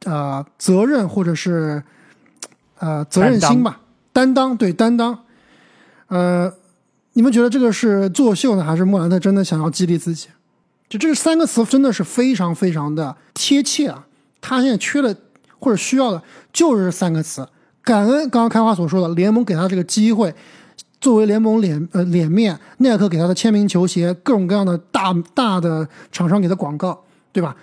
[0.05, 1.83] 呃责任或者是。
[2.79, 3.81] 呃，责任心吧，
[4.13, 5.19] 担当，对担当。
[6.09, 6.53] 呃，
[7.15, 10.29] 你们觉得这个是作秀呢，还是莫兰特真的想要激励自己？
[10.87, 14.07] 就这三个词真的是非常非常的贴切啊！
[14.43, 15.17] 他现在缺的
[15.59, 17.49] 或者需要的就是三个词：
[17.83, 20.35] 感恩刚刚开花所说的联盟给他这个机会，
[21.01, 27.57] 作为联盟脸呃脸面，耐克给他的签名球鞋，各种各样的大大的厂商给的广告，对吧？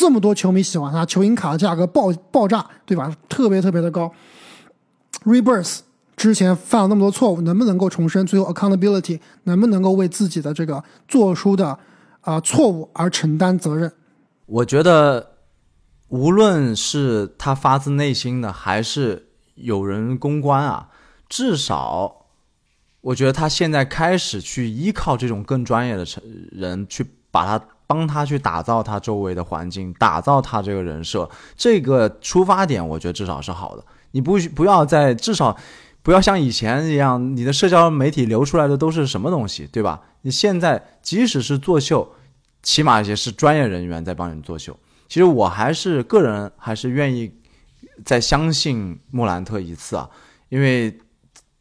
[0.00, 3.14] 这么多球迷喜欢他，球星卡的价格爆爆炸，对吧？
[3.28, 4.10] 特别特别的高。
[5.26, 5.80] Rebirth
[6.16, 8.24] 之前犯了那么多错误，能不能够重生？
[8.24, 11.78] 最后 accountability 能不能够为自己的这个做出的
[12.22, 13.92] 啊、错误而承担责任？
[14.46, 15.32] 我觉得，
[16.08, 20.88] 无论是他发自内心的，还是有人公关啊，
[21.28, 22.24] 至少，
[23.02, 33.84] 我觉得他现在开始去依靠这种更专业的成人去把他帮他去打造他周围的环境，打造他这个人设，这个出发点，我觉得至少是好的。
[34.12, 35.56] 你不不要再至少
[36.00, 40.00] 不要像以前一样，你的社交媒体流出来的都是什么东西，对吧？
[40.22, 42.08] 你现在即使是作秀，
[42.62, 44.78] 起码也是专业人员在帮你作秀。
[45.08, 47.32] 其实我还是个人还是愿意
[48.04, 50.08] 再相信莫兰特一次啊，
[50.48, 50.96] 因为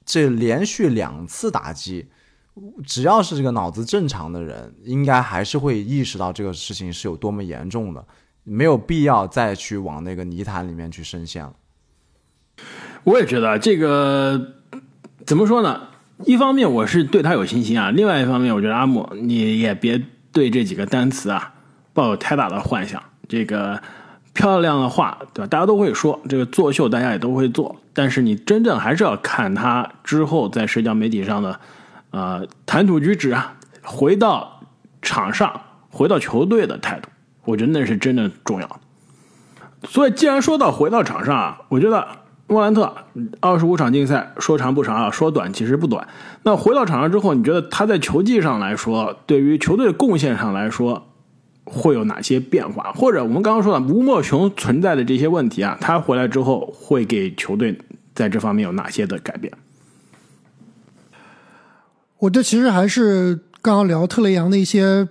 [0.05, 2.07] 这连续两次打击，
[2.85, 8.05] 只要是这个脑子正常的人，应该还是会意识到这个事情是有多么严重的，
[8.43, 11.53] 没有必要再去往那个泥潭里面去深陷了。
[13.03, 14.53] 我也觉得这个
[15.25, 15.81] 怎么说呢？
[16.25, 20.01] 一方面我是对他有信心啊，另外一方面我觉得阿姆你也别
[20.33, 21.53] 对这几个单词啊
[21.93, 23.01] 抱有太大的幻想。
[23.29, 23.81] 这个
[24.33, 25.47] 漂亮的话，对吧？
[25.47, 31.57] 大家都会说，这个作秀大家也都会做，但是你真正还是要看他之后在社交媒体上的
[32.11, 34.61] 呃谈吐举止啊，回到
[35.01, 37.09] 场上，回到球队的态度，
[37.45, 38.79] 我觉得那是真正重要的。
[39.87, 42.05] 所以，既然说到回到场上啊，我觉得
[42.47, 42.93] 莫兰特
[43.39, 46.07] 二十五场竞赛说长不长啊，说短其实不短。
[46.43, 51.07] 那回到场上之后，你觉得他在球技上来说，对于球队的贡献上来说，
[51.63, 52.91] 会有哪些变化？
[52.93, 57.77] 或者我们刚刚说的吴莫雄存在的这些问题啊，他回来之后会给球队
[58.13, 59.53] 在这方面有哪些的改变？
[62.19, 65.07] 我这其实还是刚刚聊特雷杨的一些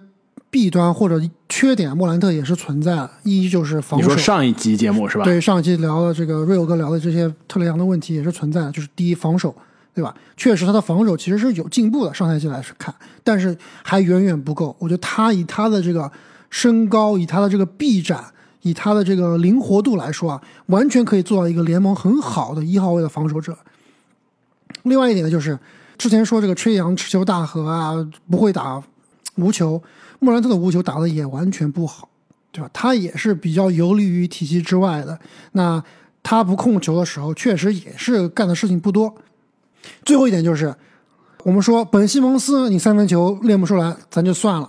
[0.51, 3.11] 弊端或者缺点，莫兰特也是存在的。
[3.23, 5.25] 一就是防守你说，上一集节目是吧？
[5.25, 9.55] 对上一集聊的这个瑞欧哥聊的这些特雷杨的问题也是存在的，就是第一防守，
[9.95, 10.15] 对吧？
[10.37, 12.95] 确实他的防守其实是有进步的，上赛季来看，
[13.25, 14.77] 但是还远远不够。
[14.79, 16.11] 我觉得他以他的这个
[16.51, 18.23] 身高，以他的这个臂展，
[18.61, 23.57] 以他的这个灵活度来说啊，完全可以做到一个联盟很好的一号位的防守者。
[24.83, 25.59] 另外一点呢，就是
[25.99, 27.95] 之前说这个吹杨持球大和啊，
[28.31, 28.81] 不会打
[29.35, 29.83] 无球，
[30.21, 32.09] 莫兰特的无球打的也完全不好，
[32.53, 32.71] 对吧？
[32.73, 35.19] 他也是比较游离于体系之外的。
[35.53, 35.83] 那
[36.23, 39.13] 他不控球的时候，确实也是干的事情不多。
[40.05, 40.75] 最后一点就是，
[41.45, 44.69] 我们说本西蒙斯你三分球练不出来，咱就算了；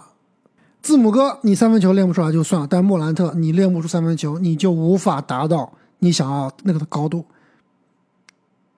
[0.81, 7.25] 字母哥你三分球练不出来就算了，但莫兰特你练不出三分球，你就无法达到你想要那个的高度。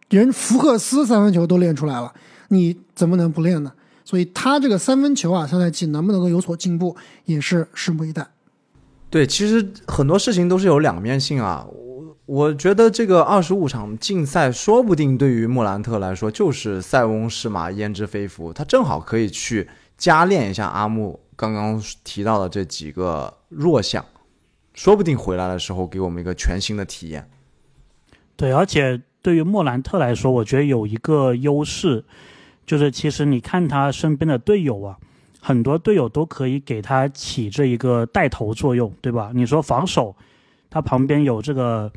[0.10, 2.14] 人福克斯三分球都练出来了，
[2.52, 3.74] 你怎么能不练呢？
[4.04, 8.28] 所以他这个三分球啊，下赛季能不能够有所进步，也是拭目以待。
[9.10, 11.66] 对，其实很多事情都是有两面性啊。
[11.72, 24.04] 我我觉得这个二十五场竞赛，说不定对于莫兰特来说就是塞翁失马焉知非福，他正好可以去加练一下阿木刚刚提到的这几个弱项，
[24.74, 27.30] 说不定回来的时候给我们一个全新的体验。
[28.36, 32.04] 对，而且对于莫兰特来说，我觉得有一个优势，
[32.72, 34.98] 就是其实你看他身边的队友啊，
[35.42, 39.32] 很多队友都可以给他起这一个带头作用，对吧？
[39.36, 40.16] 你说防守，
[40.70, 41.92] 他旁边有这个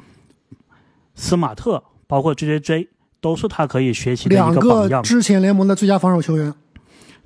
[1.14, 2.88] 斯马特，包括 J J J，
[3.20, 5.00] 都是他可以学习的一个榜样。
[5.00, 6.52] 个之前联盟的最佳防守球员，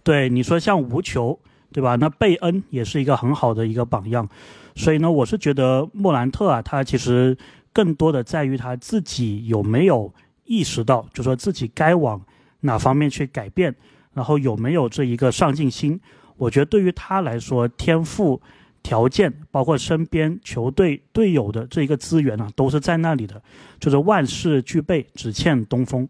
[0.02, 1.40] 对，你说像无球，
[1.72, 1.96] 对吧？
[1.96, 4.28] 那贝恩也是一个很好的一个榜样，
[4.76, 7.34] 所以呢，我是觉得莫兰特啊，他其实
[7.72, 10.12] 更多的在于他自己有没有
[10.44, 12.20] 意识到，就说自己该往
[12.60, 13.74] 哪方面去改变，
[14.14, 16.00] 然后有没有这一个上进心。
[16.36, 18.40] 我觉得对于他来说，天赋、
[18.82, 23.42] 条件，包括身边球队队友的这一个资源啊，都是在那里的，
[23.80, 26.08] 就是万事俱备，只欠东风。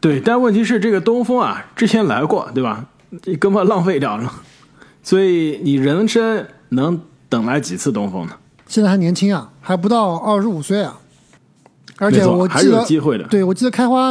[0.00, 2.88] 对，但问题是这个东风啊，之前来过，对吧？
[3.20, 4.32] 这根本浪费掉了，
[5.02, 8.36] 所以你人生能等来几次东风呢？
[8.66, 10.98] 现在还年轻啊，还不到二十五岁啊。
[11.98, 13.24] 而且我记得，有机会的。
[13.28, 14.10] 对我记得开花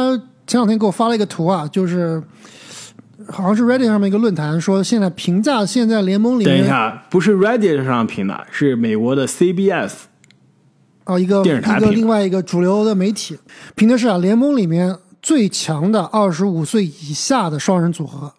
[0.52, 2.22] 前两天给我发了一个图啊，就是
[3.26, 9.92] 好像是 Reddit 上面一个论坛说，现在评价现在联盟里面等一下，不是 Reddit 上评的，是美国的 CBS。
[11.04, 13.38] 啊，一个电视台评一个另外一个主流的媒体
[13.74, 18.34] 评的是啊，联盟里面最强的二十五岁以下的双人组合，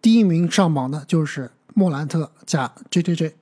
[0.00, 3.34] 第一名上榜的就是莫兰特加 J J J。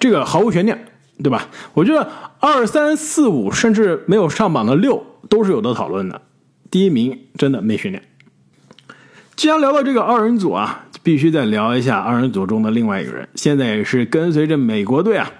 [0.00, 0.86] 这个毫无悬念，
[1.22, 1.48] 对吧？
[1.74, 6.22] 我觉得二三四五甚至没有上榜的六都是有的讨论的。
[6.70, 8.02] 第一名真的没悬念。
[9.36, 15.30] 既然聊到这个二人组啊，必须再聊一下二人组中的另外一个人，现在也是跟随着美国队啊，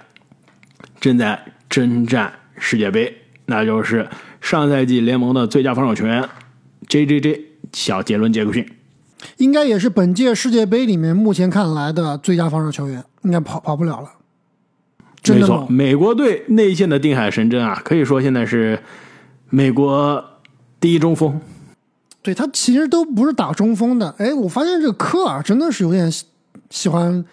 [0.99, 1.39] 正在
[1.69, 3.13] 征战世界杯，
[3.45, 4.07] 那就是
[4.39, 6.27] 上赛季联盟的最佳防守球员
[6.87, 8.67] J J J 小杰伦杰克逊。
[9.35, 14.09] 应该也是本届世界杯里面目前看来的最佳防守球员，应该跑跑不了了。
[15.21, 18.79] 真没错，美国队内线的定海神针啊，可以说现在是
[19.49, 20.23] 美国
[20.79, 21.39] 第一中锋。
[22.21, 24.13] 对他其实都不是打中锋的。
[24.17, 26.25] 哎，我发现这个科尔真的是有点喜
[26.69, 27.23] 喜欢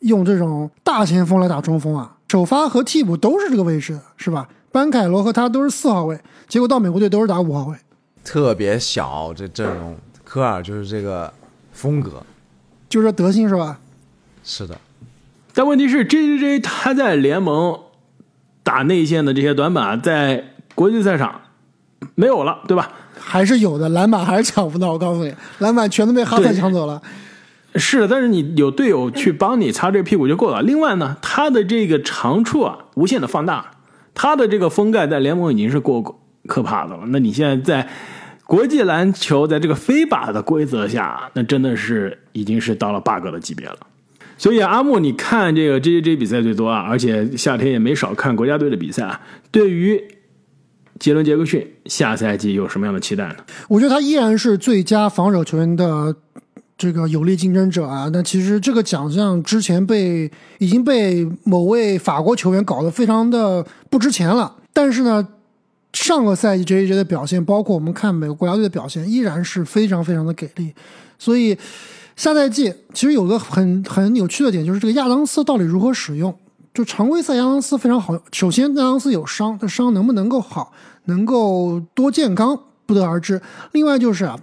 [0.00, 4.48] 用这种大前锋来打中锋啊，首发和替补都是这个位置的，是吧？
[4.72, 6.18] 班凯罗和他都是四号位，
[6.48, 7.76] 结果到美国队都是打五号位。
[8.24, 11.32] 特别小，这阵容，科尔就是这个
[11.72, 12.20] 风格。
[12.88, 13.78] 就这德性是吧？
[14.42, 14.76] 是的，
[15.52, 17.78] 但问题是，J J J 他在联盟
[18.64, 20.44] 打内线的这些短板，在
[20.74, 21.40] 国际赛场
[22.14, 22.90] 没有了，对吧？
[23.18, 24.92] 还是有的，篮板还是抢不到。
[24.92, 27.00] 我告诉你，篮板全都被哈特抢走了。
[27.76, 30.62] 是的，但是你有队友去帮你擦这屁股就够了。
[30.62, 33.72] 另外呢，他的这个长处啊，无限的放大，
[34.14, 37.02] 他的这个封盖在联盟已经是够可怕的了。
[37.08, 37.88] 那你现在在
[38.46, 43.78] 国际篮球，在这个非法的规则下，那真的是已经是到了 bug 的级别了。
[44.36, 49.20] 所以阿木，你看这个 J J J 比赛最多啊，而且夏天也没少看国家队的比赛啊。
[49.50, 50.00] 对于
[51.00, 53.36] 杰伦杰克逊下赛季有什么样的期待呢？
[53.68, 56.14] 我觉得他依然是最佳防守球员的
[56.78, 58.08] 这个有力竞争者啊。
[58.12, 65.26] 那其实这个奖项之前被已经被某位法国球员搞得非常的不值钱了，但是呢，
[65.92, 70.72] 上个赛季 J J 的表现，包括我们看美国国家队的表现，依然是非常非常的给力。
[71.18, 71.58] 所以
[72.16, 76.32] 下赛季其实有个很很有趣的点，就是这个亚当斯到底如何使用。
[76.74, 80.72] 就常规赛亚当斯非常好，首先亚当斯有伤，这伤能不能够好，
[81.04, 83.40] 能够多健康不得而知。
[83.70, 84.36] 另外就是啊，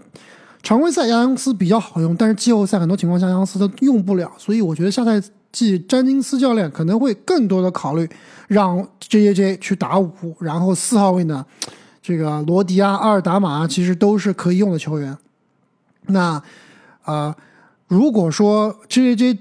[0.64, 8.10] 常规赛亚当斯比较好用，但是季后赛很多情况下亚当斯都用不了，所以我觉得下赛季詹金斯教练可能会更多的考虑
[8.48, 11.46] 让 J J J 去打五，然后四号位呢，
[12.02, 15.18] 这个罗迪啊、阿尔达马啊，其实都是可以用的球员。
[16.08, 16.42] 那
[17.04, 17.36] 啊、呃
[17.90, 19.40] 如果说 J J J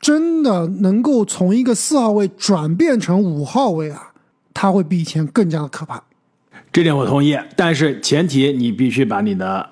[0.00, 4.12] 真的能够从一个四号位转变成五号位啊，
[4.54, 6.02] 他会比以前更加的可怕。
[6.72, 9.68] 这点我同意，但是前提你必须把你的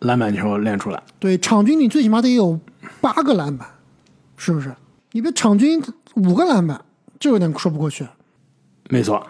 [0.00, 1.02] 篮板球练出来。
[1.18, 2.58] 对，场均你最起码得有
[3.00, 3.68] 八个篮板，
[4.36, 4.74] 是不是？
[5.12, 5.82] 你别场均
[6.14, 6.80] 五个篮板，
[7.20, 8.06] 这有点说不过去。
[8.90, 9.26] 没错，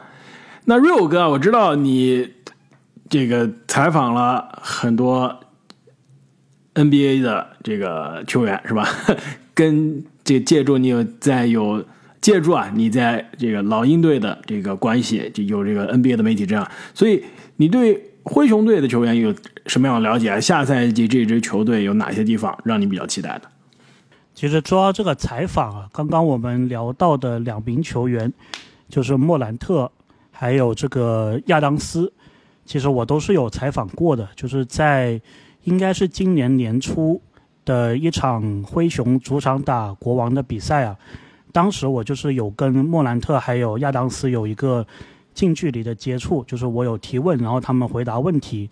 [0.64, 2.32] 那 Real 哥，我知道你
[3.08, 5.40] 这个采访了很多
[6.74, 8.88] NBA 的这个球员是吧？
[9.54, 11.82] 跟这借助你有在有
[12.20, 17.24] 借助啊，你在这个老鹰队的这个关系，就有这个 NBA 的媒体这样，所以
[17.56, 20.38] 你对灰熊队的球员有什么样的了解？
[20.38, 23.48] 下赛季这支球队有哪些地方让你比较期待的？
[24.34, 28.30] 其实说到这个采访啊，刚刚我们聊到的两名球员，
[28.90, 29.90] 就是莫兰特
[30.30, 32.12] 还有这个亚当斯，
[32.66, 35.18] 其实我都是有采访过的，就是在
[35.64, 37.18] 应该是今年年初
[37.68, 40.96] 的一场灰熊主场打国王的比赛啊，
[41.52, 44.86] 当时我就是有跟莫兰特还有亚当斯有一个
[45.34, 48.70] 近距离的接触，就是我有提问，然后他们回答问题。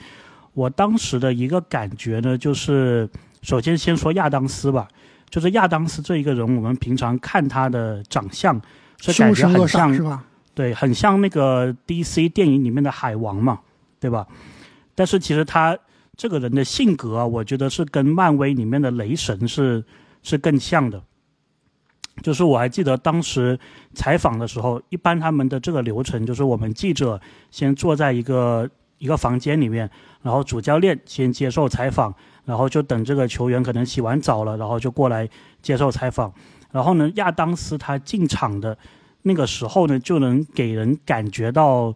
[0.54, 3.06] 我当时的一个感觉呢，就是
[3.42, 4.88] 首先先说亚当斯吧，
[5.28, 8.59] 就是亚当斯这一个人，我们平常看他的长相
[8.98, 10.24] 是感觉很像是吧？
[10.54, 13.61] 对，很像那个 DC 电影里面的海王嘛，
[14.00, 14.26] 对吧？
[14.94, 15.76] 但是其实他
[16.16, 19.85] 这个人的性格啊，我觉得是跟漫威里面的雷神是
[20.22, 21.02] 是更像的。
[22.22, 23.59] 就是我还记得当时
[23.92, 29.90] 采访的时候，一般他们的这个流程就是我们记者先坐在一个一个房间里面，
[30.22, 32.14] 然后主教练先接受采访，
[32.46, 35.29] 然后就等这个球员可能洗完澡了，然后就过来
[35.61, 36.33] 接受采访。
[36.72, 38.76] 然后呢，亚当斯他进场的
[39.20, 41.95] 那个时候呢，就能给人感觉到，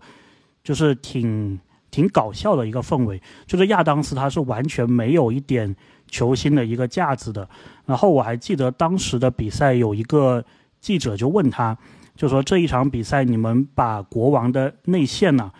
[0.63, 1.59] 就是挺
[1.91, 3.21] 挺搞笑的一个氛围。
[3.47, 5.75] 就是亚当斯他是完全没有一点
[6.09, 7.49] 球星的一个架子的。
[7.87, 10.45] 然后我还记得当时的比赛，有一个
[10.81, 11.77] 记者就问他，
[12.15, 15.51] 就说这一场比赛你们把国王的内线呢、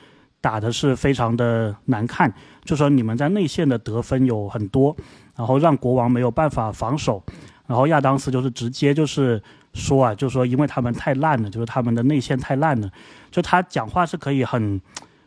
[0.41, 2.33] 打的是非常的难看，
[2.65, 4.97] 就说你们在内线的得分有很多，
[5.37, 7.23] 然后让国王没有办法防守。
[7.67, 9.41] 然后亚当斯就是直接就是
[9.75, 12.91] 说啊，就说因为他们太烂了，就是他们的内线太烂了，
[13.31, 14.81] 就他讲话是可以很，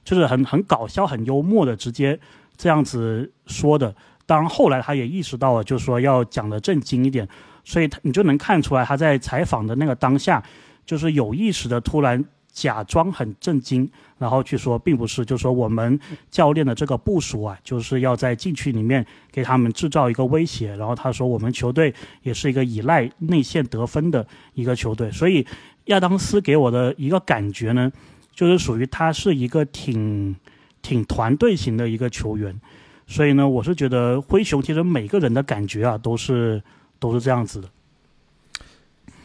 [0.03, 2.19] 就是很很搞笑、很幽默的，直接
[2.57, 3.93] 这样子说的。
[4.25, 7.27] 当然后来他也意识到了，就是说要讲的正经一点，
[7.63, 10.41] 所以他你就能看出来他在采访的那个当下，
[10.85, 15.99] 就是有意识的突然假装很震惊，然后去说并不是，就说我们
[16.31, 20.73] 教练的这个部署啊，就是要在禁区里面给他们制造一个威胁。
[20.77, 25.45] 然后他说我们球队也是一个依赖内线得分的一个球队，所以
[25.85, 27.91] 亚当斯给我的一个感觉呢，
[28.33, 30.35] 就是属于他是一个挺
[30.81, 32.59] 挺团队型的一个球员。
[33.05, 36.63] 所以呢，我是觉得灰熊其实每个人的感觉啊，都是
[36.99, 37.67] 都是这样子的。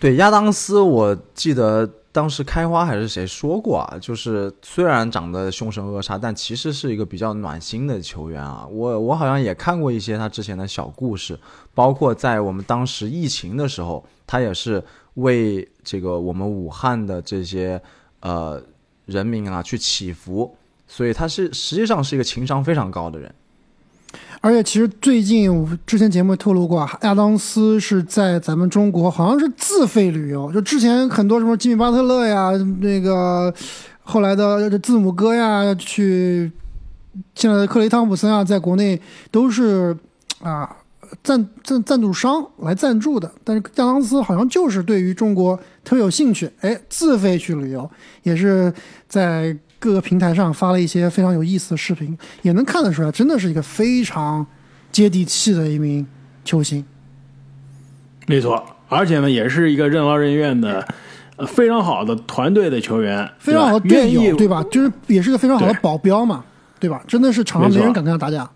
[0.00, 3.98] 对亚当斯，我记得当时开花还是谁说过啊？
[4.00, 8.66] 就是虽然长得凶神恶煞，但其实是一个比较暖心的球员啊。
[8.70, 11.38] 我我好像也看过一些他之前的小故事，
[11.74, 14.82] 包括在我们当时疫情的时候，他也是
[15.14, 17.80] 为这个我们武汉的这些
[18.20, 18.62] 呃
[19.08, 20.54] 人民啊去祈福，
[20.86, 23.34] 所以他是实际上是一个情商非常高的人。
[24.40, 33.52] 而且其实最近之前节目透露过，亚当斯是在咱们中国好像是自费旅游，就之前很多什么吉米巴特勒呀，那个
[34.02, 36.50] 后来的字母哥呀，去
[37.34, 39.00] 现在的克雷汤普森啊，在国内
[39.32, 39.96] 都是
[40.40, 40.76] 啊
[41.22, 47.90] 赞赞赞助商来赞助的，但是亚当斯好像就是对于中国特别有兴趣，哎，自费去旅游，
[48.22, 48.72] 也是
[49.08, 49.56] 在。
[49.80, 54.44] 各个平台上发了一些非常有意思的视频，也能看得出来，真的是一个非常
[54.90, 56.04] 接地气的一名
[56.44, 56.84] 球星。
[58.26, 60.84] 没错，而且呢，也是一个任劳任怨的，
[61.36, 64.64] 呃，非常好的团队的球员，非常好的队友，对吧？
[64.68, 66.44] 就是也是个非常好的保镖嘛，
[66.80, 67.00] 对吧？
[67.06, 68.50] 真的是场上没人敢跟他打架。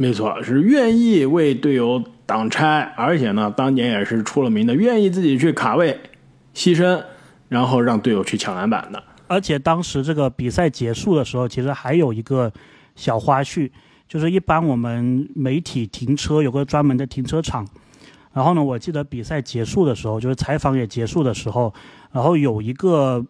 [0.00, 5.98] 没错，是愿意为队友挡拆，而且呢，当年也是出了名的，愿意自己去卡位、
[6.54, 7.02] 牺牲，
[7.48, 9.02] 然后让队友去抢篮板的。
[9.26, 12.52] 而且当时这个比赛结束的时候，其实还有一个
[12.94, 13.68] 小花絮，
[14.06, 17.66] 就是一般我们媒体停车有个专门的停车场，
[18.32, 21.74] 然后呢，我记得比赛结束的时候，就是采访也结束的时候，
[22.12, 23.26] 然后有一个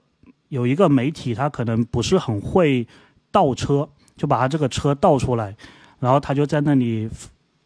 [0.50, 2.86] 有一个媒体，他可能不是很会
[3.32, 3.88] 倒车，
[4.18, 5.56] 就把他这个车倒出来，
[6.00, 7.08] 然后他就在那里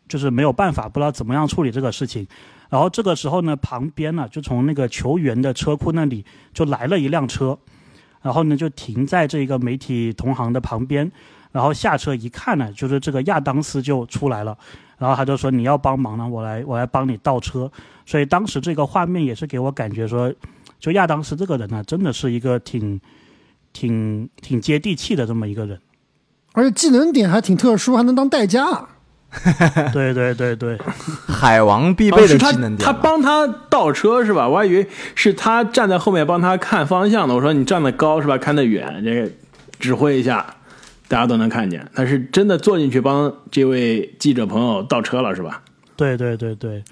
[0.08, 2.26] 就是没有办法，不知道怎么样处理这个事情，
[2.70, 7.58] 然后这个时候呢，旁边呢就从那个球员的车库那里就来了一辆车。
[8.22, 11.10] 然后呢，就停在这个媒体同行的旁边，
[11.50, 14.56] 然后下车一看呢，就是这个亚当斯就出来了，
[14.96, 17.68] 然后他就说你要帮忙呢，我来我来帮你倒车。
[18.06, 20.32] 所以当时这个画面也是给我感觉说，
[20.78, 23.00] 就亚当斯这个人呢，真的是一个挺
[23.72, 25.80] 挺挺接地气的这么一个人，
[26.52, 28.86] 而且技能点还挺特殊，还能当代驾。
[29.94, 30.78] 对对对对，
[31.26, 32.78] 海王必备的技能点。
[32.78, 34.46] 他帮他倒车是吧？
[34.46, 37.34] 我还以为是他站在后面帮他看方向呢。
[37.34, 38.36] 我说你站得高是吧？
[38.36, 39.30] 看得远，这个
[39.78, 40.44] 指挥一下，
[41.08, 41.88] 大家都能看见。
[41.94, 45.62] 他是真的坐进去帮这位记者朋友倒车了是吧？
[45.96, 46.84] 对对对对，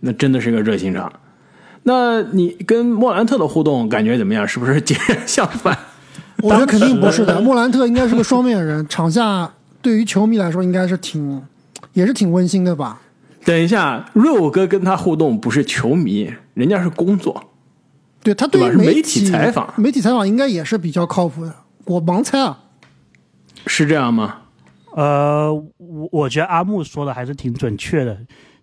[0.00, 1.10] 那真的是个热心肠。
[1.84, 4.46] 那你跟莫兰特的互动感觉怎么样？
[4.46, 5.78] 是不是截然相反？
[6.42, 7.40] 我觉得肯定不是的。
[7.40, 11.42] 莫兰特应该是个双面人， 场下对于球迷来说应该是挺。
[11.92, 13.00] 也是挺温馨的吧？
[13.42, 17.42] 等一下，瑞欧哥跟他互动不是球迷，人家是工作。
[18.22, 21.54] 对他对于媒体采访，媒体采访应该也是比较靠谱的。
[21.86, 22.58] 我盲猜啊，
[23.66, 24.40] 是这样吗？
[24.94, 28.18] 呃，我我觉得阿木说的还是挺准确的。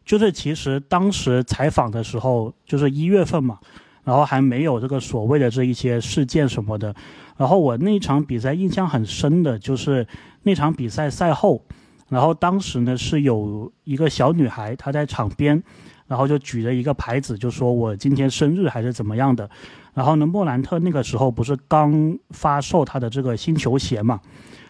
[0.06, 3.58] 就是其实当时采访的时候，就是一月份嘛，
[4.04, 6.94] 然后还没有这个所谓的这一些事件什么的。
[7.38, 10.08] 然后我那场比赛印象很深的就是
[10.44, 11.64] 那场比赛赛后。
[12.10, 15.64] 然后当时呢是有一个小女孩，她在场边，
[16.06, 19.50] 然后就举着一个牌子，就说我今天生日还是怎么样的。
[19.96, 24.20] 然后呢，莫兰特那个时候不是刚发售他的这个新球鞋嘛，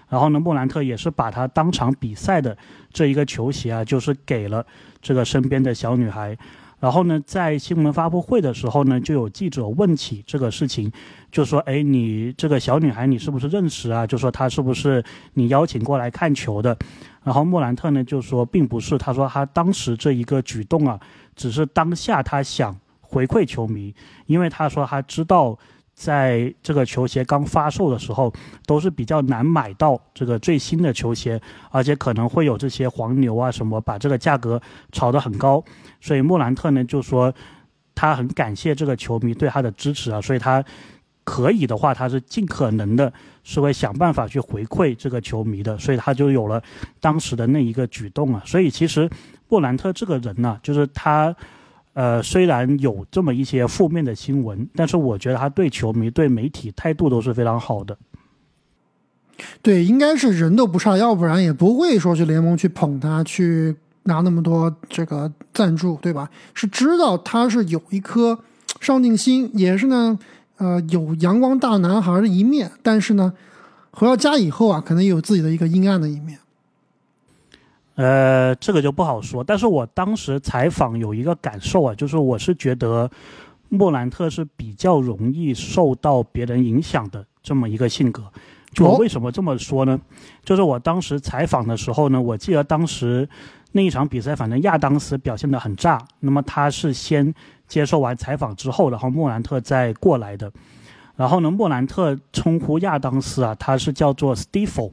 [0.07, 2.57] 然后呢，莫兰特也是把他当场比赛的
[2.93, 4.65] 这一个球鞋啊，就是给了
[5.01, 6.37] 这个身边的小女孩。
[6.83, 10.91] 然后呢，在新闻发布会的时候呢，就有记者问起这个事情，
[11.31, 14.05] 就说：“哎，你这个小女孩你是不是认识啊？
[14.05, 15.01] 就说她是不是
[15.35, 16.77] 你邀请过来看球的？”
[17.23, 20.99] 然后莫兰特呢就说并不是，他说他当时这一个举动啊，
[21.37, 25.57] 只是当下他想回馈球迷，因为他说他知道。
[25.93, 28.33] 在这个球鞋刚发售的时候，
[28.65, 31.39] 都是比较难买到这个最新的球鞋，
[31.69, 35.63] 而且可能会有这些黄牛啊什么，把这个价格炒得很高。
[36.01, 37.33] 所以莫兰特呢就说，
[37.93, 40.63] 他很感谢这个球迷对他的支持啊，所以他
[41.23, 43.13] 可以的话，他是尽可能的
[43.43, 46.61] 是会想办法去回馈这个球迷的，所以他就有了
[46.99, 48.41] 当时的那一个举动啊。
[48.45, 49.09] 所以其实
[49.47, 51.35] 莫兰特这个人呢，就是他。
[51.93, 57.97] 呃，虽然有这么一些负面的新闻，但是我觉得他对球迷、对媒体态度都是非常好的。
[59.61, 66.29] 对，应该是人都不差，要不然也不会说去联盟去捧他，去拿那么多这个赞助，对吧？
[66.53, 68.39] 是知道他是有一颗
[68.79, 70.17] 上进心，也是呢，
[70.57, 73.33] 呃，有阳光大男孩的一面，但是呢，
[73.91, 76.39] 回到家以后啊，可能也有自己的一个阴暗的一面。
[77.95, 79.43] 呃，这个就不好说。
[79.43, 83.09] 但是我当时采访有一个感受啊，就是我是觉得
[83.69, 88.23] 莫兰特是比较容易受到别人影响的这么一个性格。
[88.71, 89.99] 就我为什么这么说呢？
[90.43, 93.29] 就是我当时采访的时候呢，我记得当时
[93.73, 95.99] 那一场比赛，反正亚当斯表现得很炸。
[96.21, 97.31] 那么他是先
[97.67, 100.51] 接受完采访之后，然后莫兰特再过来的。
[101.15, 104.89] 然后呢，莫兰特称呼亚当斯啊，他是叫做 Steve。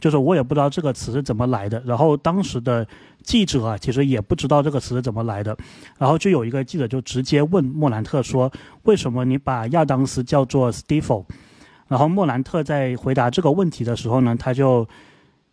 [0.00, 2.86] 就是我也不知道这个词是怎么来的，然后当时的
[3.24, 5.56] 记者啊，其实也不知道这个词是怎么来的，
[5.98, 8.50] 然后就有一个记者就直接问莫兰特说
[8.84, 11.24] ：“为什么你把亚当斯叫做 Steve？”
[11.88, 14.86] 然后莫兰特在回答这个问题的时候呢，他就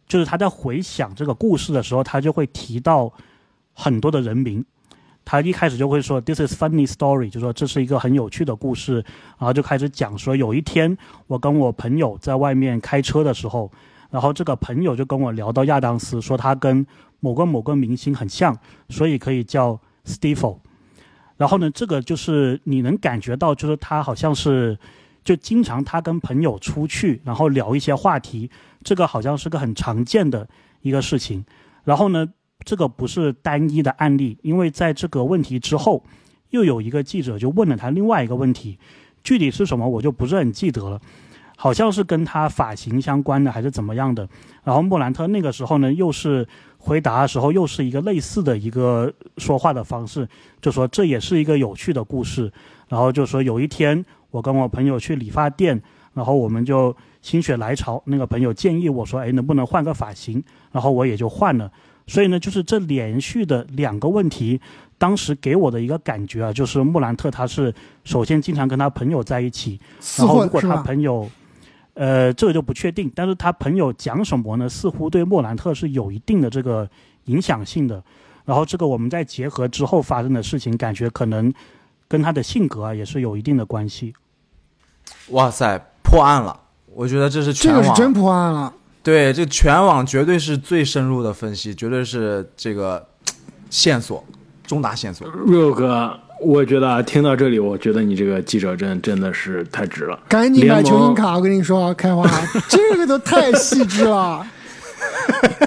[0.08, 3.12] 就是他在回想这个故事的时候，他就会提到
[3.74, 4.64] 很多的人名，
[5.26, 8.96] 他一开始就会说 “This is funny story”，就说这是一个很有趣的故事，
[9.40, 13.72] 然后就开始讲说有一天我跟我朋友在外面开车的时候。
[14.16, 16.88] 然后这个朋友就跟我聊到亚当斯，说他跟
[17.20, 18.58] 某个某个明星很像，
[18.88, 20.58] 所以可以叫 Steve。
[21.36, 24.80] 然后呢，这个就是你能感觉到，就是他好像是
[25.22, 28.50] 就经常他跟朋友出去，然后聊一些话题，
[28.84, 30.48] 这个好像是个很常见的
[30.80, 31.44] 一个事情。
[31.84, 32.26] 然后呢，
[32.64, 36.02] 这个不是单一的案例，因为在这个问题之后，
[36.52, 38.80] 又有一个记者就问了他另外一个问题，
[39.26, 41.02] 具体是什么我就不是很记得了。
[41.56, 44.28] 好像是跟他发型相关的，还是怎么样的？
[44.64, 46.48] 然后莫兰特那个时候呢，又是
[46.78, 50.28] 回答的时候，又是一个类似的一个说话的方式，
[50.62, 52.52] 就说这也是一个有趣的故事。
[52.88, 55.82] 然后就说有一天我跟我朋友去理发店，
[56.14, 61.72] 然后我们就心血来潮，那个朋友建议我说：“哎，能不能换个发型？”然后我也就换了。
[62.06, 64.60] 所以呢，就是这连续的两个问题，
[64.98, 69.80] 当时给我的一个感觉啊，就是莫兰特他是首先经常跟他朋友在一起，
[70.18, 71.30] 然后如果他朋友。
[71.96, 74.70] 呃，这个就不确定，但是他朋友讲什么呢？
[74.70, 76.88] 似乎对莫兰特是有一定的这个
[77.26, 78.04] 影响性的。
[78.44, 81.52] 然后这个我们再结合之后发生的事情，感觉可能
[82.08, 84.14] 跟他的性格啊也是有一定的关系。
[85.30, 86.60] 哇塞，破案了！
[86.94, 88.74] 我觉得这是全网真破案了。
[89.02, 93.08] 对，这全网绝对是最深入的分析，绝对是这个
[93.70, 94.24] 线索，
[94.68, 95.28] 重大线索。
[95.28, 96.20] 瑞哥。
[96.42, 100.20] 我觉得啊听到这里，我觉得你这个记者证真的是太值了。
[100.28, 102.30] 赶紧买球星卡，我跟你说，开花，
[102.68, 104.46] 这个都太细致了。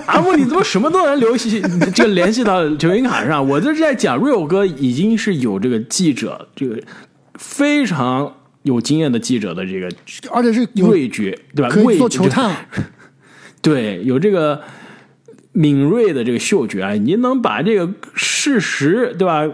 [0.07, 1.63] 阿木，你怎么什么都能联系，
[1.95, 3.47] 这联系到球星卡上？
[3.47, 6.81] 我就是在讲，real 哥已经是有这个记者，这个
[7.35, 9.89] 非常有经验的记者的这个，
[10.31, 11.69] 而且是味觉，对吧？
[11.71, 12.55] 可以做球探。
[13.63, 14.61] 对，有这个
[15.53, 19.49] 敏锐的这个嗅觉啊，你能把这个事实，对吧？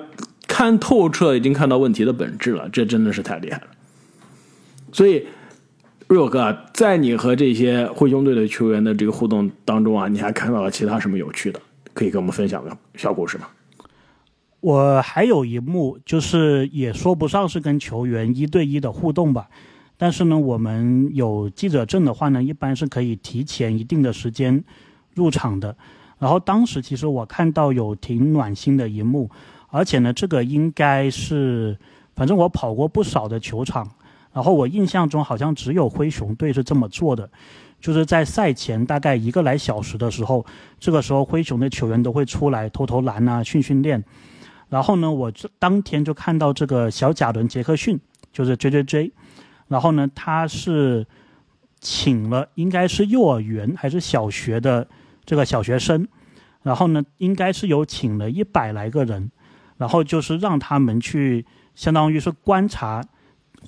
[0.56, 3.66] 看透彻，已经看到问题的本质了，这真的是太厉害了。
[4.92, 5.26] 所以，
[6.06, 11.60] 瑞友哥，在你和这些灰熊队的球员的这个互动当中啊，你还看到了其他什么有趣的，
[11.92, 13.48] 可以跟我们分享的小故事吗？
[14.60, 19.48] 我还有一幕，就是也说不上是跟球员一对一的互动吧，
[19.96, 24.62] 但是呢，我们有记者证的话呢，一般是可以提前一定的时间
[25.16, 25.76] 入场的。
[26.20, 29.28] 然后当时其实我看到有挺暖心的一幕。
[29.74, 31.76] 而且呢，这个应该是，
[32.14, 33.90] 反正我跑过不少的球场，
[34.32, 37.28] 然后我印象中好像只有灰熊队是这么做的，
[37.80, 40.46] 就是在赛前大概一个来小时的时候，
[40.78, 44.04] 这个时候灰熊的球员都会出来投投篮啊，训训练。
[44.68, 47.98] 然后呢，我这当天就看到这个小贾伦·杰克逊，
[48.32, 49.12] 就是 J J J，
[49.66, 51.04] 然后呢，他是
[51.80, 54.86] 请了应该是幼儿园还是小学的
[55.24, 56.06] 这个小学生，
[56.62, 59.32] 然后呢，应该是有请了一百来个人。
[59.76, 61.44] 然后就是让他们去，
[61.74, 63.04] 相当于是观察，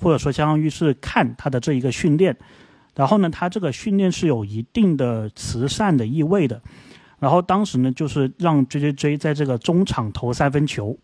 [0.01, 2.35] 或者说相当于是看他的这一个训练。
[2.95, 6.61] 然后呢，他这个训练是有一定的慈善的意味的。
[7.19, 10.97] 然后当时呢，就是让 J J J 在这个中场投三分球。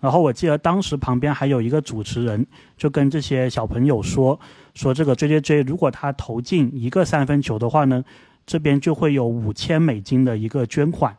[0.00, 4.40] 然后我记得当时旁边还有一个主持人，就跟这些小朋友说，
[4.74, 8.02] 说这个 J J J 如果他投进一个三分球的话呢，
[8.46, 11.14] 这边就会有五千美金的一个捐款。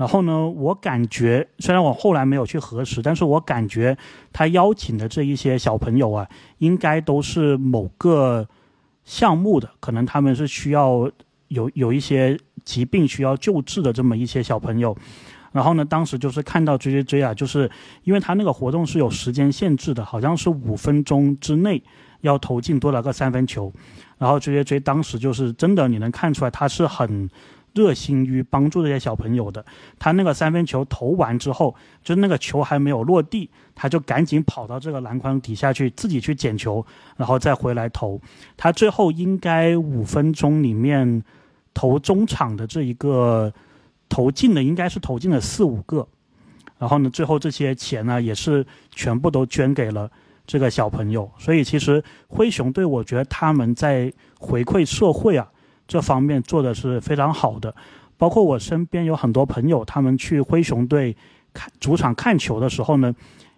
[0.00, 3.94] 然后呢，我感觉虽然我后来没有去核实，但是我感觉
[4.32, 6.26] 他邀请的这一些小朋友啊，
[6.56, 8.48] 应该都是某个
[9.04, 11.06] 项目的，可能他们是需要
[11.48, 14.96] 有有一些疾病需要救治的这么一些小朋友。
[15.52, 17.70] 然后呢，当时就是看到追追追啊，就是
[18.04, 21.82] 因为他那个活动是有时间限制的，好像是五分钟之内
[22.22, 23.70] 要投进多少个三分球。
[24.16, 27.28] 然后 JJJ 当时就是真的，你能看出来他是很
[27.74, 29.64] 热心于帮助这些小朋友的。
[29.98, 36.84] 他那个三分球投完之后，就那个球还没有落地，他就赶紧跑到这个篮筐底下去，自己去捡球，
[37.16, 38.20] 然后再回来投。
[38.56, 41.22] 他最后应该五分钟里面
[41.74, 43.52] 投中场的这一个
[44.08, 46.06] 投进的，应该是投进了四五个。
[46.78, 50.10] 然后呢，最后这些钱呢，也是全部都捐给了。
[50.46, 55.48] 这个小朋友，所以其实灰熊队，我觉得他们在回馈社会啊
[55.90, 57.74] 这方面做的是非常好的。
[58.16, 61.16] 包括我身边有很多朋友，他们去灰熊队
[61.52, 63.12] 看主场看球的时候呢，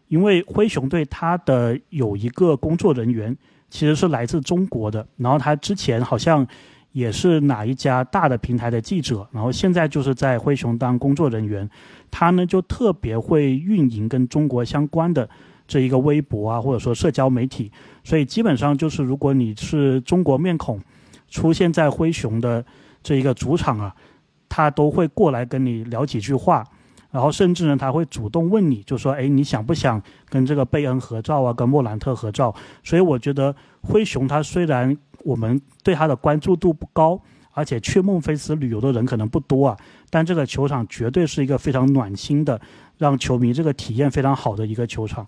[0.09, 3.37] 因为灰熊队他的有一个工作人员
[3.69, 6.47] 其实是来自中国的，然后他之前好像
[6.93, 11.69] 也是哪一家大的平台的记者，然后现在就是在灰熊当工作人员，
[12.11, 15.29] 他呢就特别会运营跟中国相关的。
[15.65, 17.71] 这一个微博啊，或者说社交媒体，
[18.05, 20.79] 所以基本上就是，如果你是中国面孔，
[21.33, 22.63] 出现在灰熊的
[23.03, 23.97] 这一个主场啊，
[24.51, 26.63] 他都会过来跟你聊几句话，
[27.11, 32.55] 然后甚至呢，他会主动问你，就说，哎，你想不想跟这个贝恩合照啊，跟莫兰特合照？
[32.85, 37.19] 所以我觉得灰熊他虽然我们对他的关注度不高，
[37.53, 39.77] 而且去孟菲斯旅游的人可能不多啊，
[40.11, 42.61] 但这个球场绝对是一个非常暖心的，
[42.99, 45.27] 让球迷这个体验非常好的一个球场。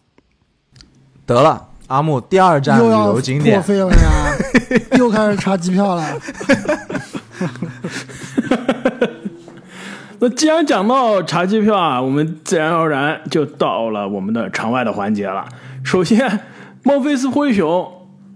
[1.26, 4.36] 得了，阿木第二站旅游景点破费了呀，
[4.98, 6.04] 又开始查机票了。
[10.20, 15.44] 那既然讲到查机票啊，我们自然而然就到了我们的场外的环节了。
[15.84, 16.40] 首先，
[16.82, 17.86] 孟菲斯灰熊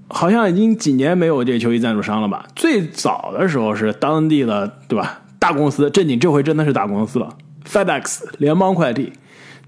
[0.08, 2.44] 好像已经几年没有这球衣赞助商了吧？
[2.54, 5.20] 最早的时候是当地的对吧？
[5.38, 7.28] 大公司，正经这回真的是大公司了
[7.66, 9.12] ，FedEx 联邦快递。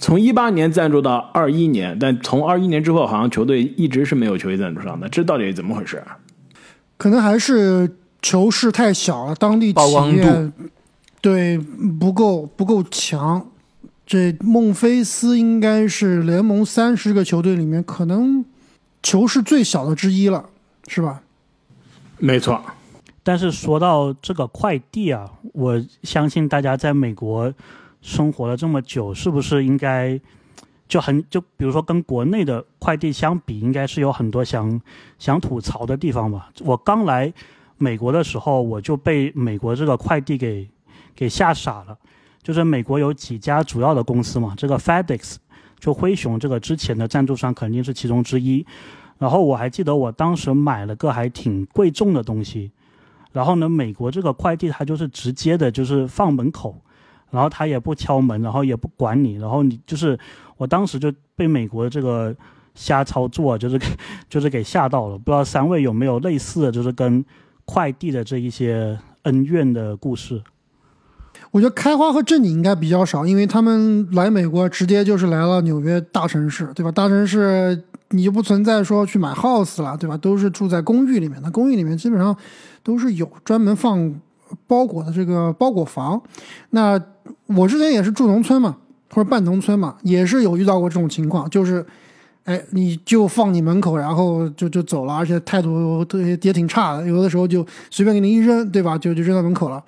[0.01, 6.03] 从一八年赞助到二一年，但从二一年之后，好像球队一直是没有球衣赞助商的，这到底是怎么回事？
[6.97, 10.53] 可能还是球市太小了，当地企业
[11.21, 11.59] 对
[12.01, 13.47] 不够不够强。
[14.07, 18.45] 这孟菲斯应该是联盟三十个球队里面可能
[19.03, 20.47] 球市最小的之一了，
[20.89, 21.23] 是吧？
[22.19, 22.61] 没错。
[23.23, 27.53] 但是说到这个快递啊，我相信大家在美国。
[28.01, 30.21] 生活了这么久，是不是应该
[30.89, 34.81] 就很就比如说跟国内的快递相比，应该是有很多想
[35.19, 36.51] 想吐槽的地方吧？
[36.61, 37.33] 我刚来
[37.79, 40.69] 美国的时候，我就被美国这个快递给
[41.15, 41.97] 给吓傻了。
[42.43, 45.37] 就是美国有几家主要的公司嘛，这个 FedEx
[45.79, 48.65] 就灰熊这个之前的赞助商肯定是其中之一。
[49.19, 52.71] 然后我还记得我当时买了个还挺贵重的东西，
[53.33, 56.75] 然后呢，美国这个快递它就是直接的，就是放门口。
[57.31, 60.19] 然后他也不敲门，然后也不管你，然后你就是，
[60.57, 62.35] 我当时就被美国的这个
[62.75, 63.79] 瞎操作， 就是
[64.29, 65.19] 就是给吓到了。
[65.19, 67.25] 不知道三位有没有类似的就是跟
[67.65, 70.43] 快递的这一些恩怨的故事？
[71.53, 76.93] 我觉得开花和正经应该比较少，因为他们来美国直接就是来了纽约大城市，对吧？
[76.93, 80.17] 大城市你就不存在说去买 house 了，对吧？
[80.17, 82.37] 都是住在公寓里面那，公寓里面基本上
[82.83, 84.15] 都是有专门放
[84.67, 86.23] 包裹的这个包裹房，
[86.71, 87.01] 那。
[87.47, 88.77] 我之前也是住农村嘛，
[89.13, 91.85] 或者半农村嘛，也是有遇到过这种情况，就是，
[92.45, 98.97] 哎，你就放你门口，然后就就走了，而且态度也也挺差的，有的时候就随便给你一扔，对吧？
[98.97, 99.83] 就就扔到门口了。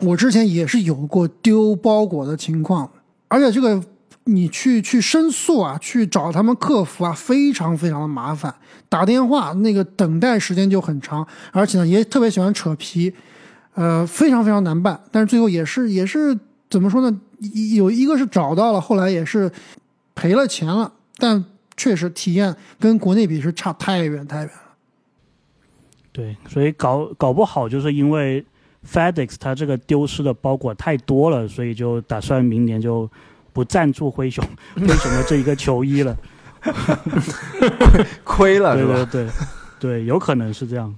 [0.00, 2.90] 我之前也是有过丢包裹的情况，
[3.28, 3.82] 而且这个
[4.24, 8.54] 你去去申诉啊，去找他们客服啊，非常非常的麻烦，
[8.88, 13.12] 打电话那个等待时间就很长，而且呢也特别喜欢扯皮。
[13.78, 16.36] 呃，非常非常难办，但是最后也是也是
[16.68, 17.20] 怎么说呢？
[17.76, 19.48] 有一个是找到了，后来也是
[20.16, 21.44] 赔了钱了，但
[21.76, 24.74] 确实体验跟国内比是差太远太远了。
[26.10, 28.44] 对，所以搞搞不好就是因为
[28.84, 33.08] FedEx 它这个丢失的包裹太多了，所以就打算明年就
[33.52, 36.16] 不赞助灰熊 灰熊的这一个球衣了，
[38.24, 38.94] 亏了是吧？
[39.12, 39.30] 对对
[39.78, 40.92] 对，对，有可能是这样。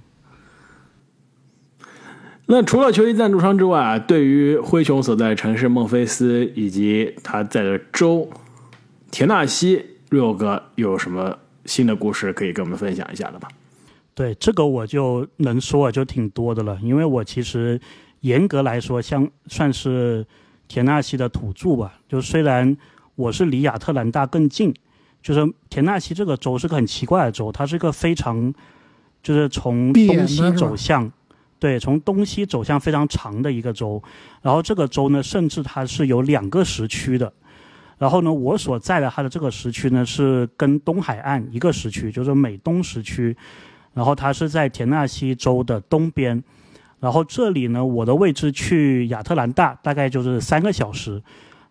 [2.51, 8.29] 那除了球衣赞助商之外啊，对于灰熊所在城市孟菲斯以及他在的州
[9.09, 13.47] 田纳西，瑞哥有什么新的故事可以跟我们分享一下的吗？
[14.13, 17.79] 对，这个我就能说就挺多的了，因为我其实
[18.19, 20.25] 严格来说，像算是
[20.67, 22.01] 田纳西的土著吧。
[22.09, 22.75] 就虽然
[23.15, 24.73] 我是离亚特兰大更近，
[25.23, 28.53] 就是田纳西这个州是个很奇怪的州，它是一个非常
[29.23, 31.09] 就是从东西走向。
[31.61, 34.01] 对，从东西走向非常长的一个州，
[34.41, 37.31] 然后这个州呢，甚至它是有两个时区的。
[37.99, 43.37] 然后呢，我所在的它的这个时区呢，是跟东海岸一个时区，就是美东时区。
[43.93, 46.43] 然后它是在田纳西州的东边，
[46.99, 51.21] 然后这里呢，我的位置去亚特兰大大概就是三个小时，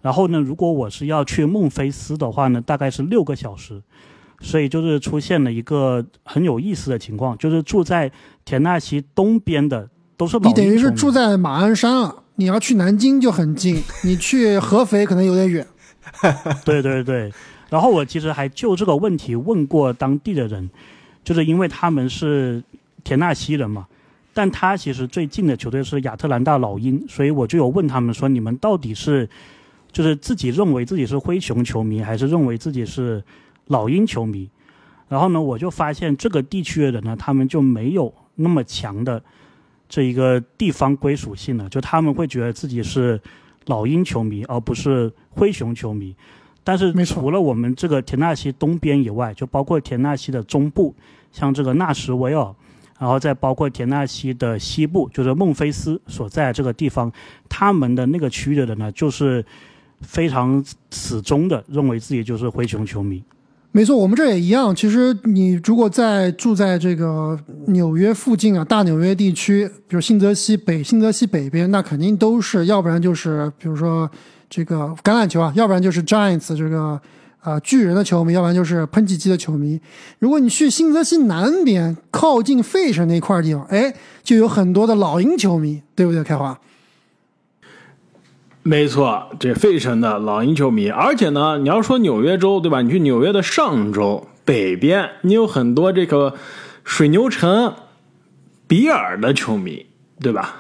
[0.03, 3.83] 然后呢，如果我是要去孟菲斯的话呢，大概是六个小时，
[4.41, 8.11] 所以就是出现了一个很有意思的情况，就是住在
[8.45, 15.67] 田纳西东边的都是老你等于是住在马鞍山了，你要去南京就很近，你去合肥可能有点远。
[16.65, 17.33] 对对对，
[17.69, 20.69] 然后我其实还就这个问题问过当地的人，
[21.23, 22.63] 就是因为他们是
[23.05, 23.87] 田纳西人嘛，
[24.33, 29.29] 但他其实最近的球队是亚特兰大老鹰，所以我就有问他们说，你们到底是
[29.93, 33.23] 就是自己认为自己是灰熊球迷，还是认为自己是
[33.71, 34.51] 老鹰球迷？
[35.09, 39.21] 然后呢，我就发现这个地区的人呢，他们就没有那么强的
[39.89, 43.21] 这一个地方归属性了，就他们会觉得自己是
[43.67, 46.15] 老鹰球迷，而不是灰熊球迷。
[46.63, 50.95] 但是除了我们这个田纳西东边以外，就包括田纳西的中部，
[51.33, 52.55] 像这个纳什维尔，
[52.99, 57.11] 然后再包括田纳西的西部，就是孟菲斯所在这个地方，
[57.49, 59.45] 他们的那个区域的人呢，就是
[60.03, 63.25] 非常始终的认为自己就是灰熊球迷。
[63.73, 64.75] 没错，我们这也一样。
[64.75, 74.11] 其实你如果在住在这个纽约附近啊，大纽约地区，比如新泽西北、新泽西北边，那肯定都是，要不然就是比如说
[74.49, 77.01] 这个橄榄球啊， 要不然就是 Giants 这个
[77.43, 79.81] 啊、巨人的球迷，要不然就是喷气机的球迷。
[80.19, 83.95] 如果你去新泽西南边，靠近费城那块地方，哎，
[84.25, 86.25] 就有很多的老鹰球迷，对不对？
[86.25, 86.59] 开华？
[88.63, 92.83] 没错，这费城的老鹰球迷，而且呢，你要说纽约州对吧？
[92.83, 96.35] 你去纽约的上州北边，你有很多这个
[96.85, 97.75] 水牛城、
[98.67, 99.87] 比尔的球迷，
[100.21, 100.57] 对吧？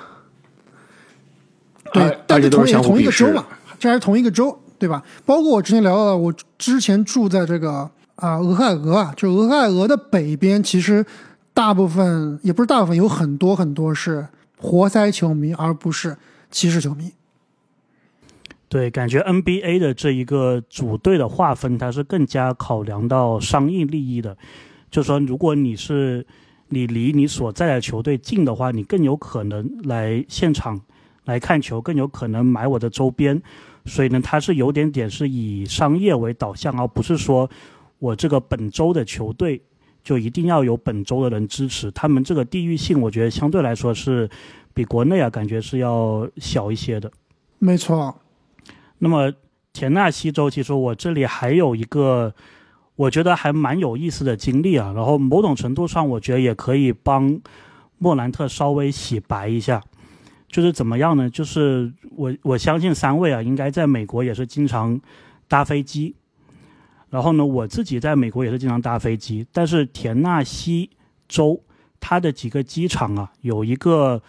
[1.92, 3.46] 对而，而且都是但是同也相互鄙视同一个州嘛，
[3.78, 5.02] 这还是同一个州，对吧？
[5.26, 11.04] 包括我之前聊到的，我之前住在这个啊、俄亥俄啊，就俄亥俄的北边，其实
[11.52, 14.26] 大部分也不是大部分，有很多很多是
[14.56, 16.16] 活塞球迷，而不是
[16.50, 17.12] 骑士球迷。
[18.70, 24.36] 对，感觉 NBA 的这一个组队的划分，它是更加考量到商业利益的。
[24.92, 26.24] 就说如果你是
[26.68, 30.80] 你离你所在的球队近的话，你更有可能来现场
[31.24, 33.42] 来看球，更有可能买我的周边。
[33.86, 37.50] 所以呢，它是有点点是以商业为导向，而不是说
[37.98, 39.60] 我这个本周的球队
[40.04, 41.90] 就一定要有本周的人支持。
[41.90, 44.30] 他们这个地域性，我觉得相对来说是
[44.72, 47.10] 比国内啊感觉是要小一些的。
[47.58, 48.14] 没错，
[49.00, 49.32] 那么
[49.72, 52.32] 田纳西州，其实我这里还有一个
[52.96, 57.40] 我觉得还蛮有意思的经历啊，然后某种程度上，我觉得也可以帮
[57.98, 59.82] 莫兰特稍微洗白一下。
[60.48, 61.30] 就是怎么样呢？
[61.30, 65.00] 就是我我相信三位啊，应该在美国也是经常
[65.46, 66.14] 搭飞机。
[67.08, 70.90] 然后呢，我自己在美国也是经常搭飞机，但是田纳西
[71.28, 71.60] 州
[72.00, 74.20] 它的几个机场啊，有一个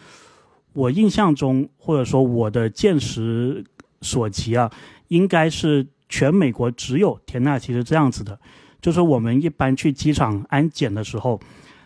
[0.73, 3.65] 我印象中或者说我的见识
[4.01, 4.69] 所及啊，
[5.07, 8.37] 应该是全美国只有田纳西是这样子的，
[8.81, 11.39] 就是我们一般去机场安检的时候，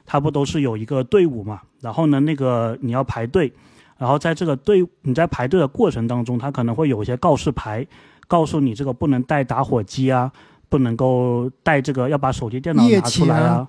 [0.05, 1.61] 它不都是有一个队伍嘛？
[1.82, 3.51] 然后呢，那个你要排队，
[3.97, 7.86] 然后在这个队你在排队的过程当中，它可能会有一些告示牌，
[8.28, 10.32] 告诉你这个不能带打火机啊，
[10.70, 13.68] 不能够带这个要把手机电脑拿出来啊啊。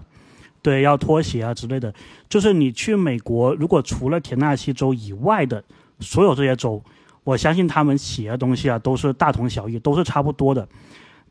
[0.63, 1.95] 对，要脱鞋啊之类的，
[2.29, 5.63] 就是你去美国，如果除了田纳西州以外的
[6.01, 6.83] 所有这些州，
[7.27, 10.69] 我相信他们写的东西啊都是大同小异，都是差不多的。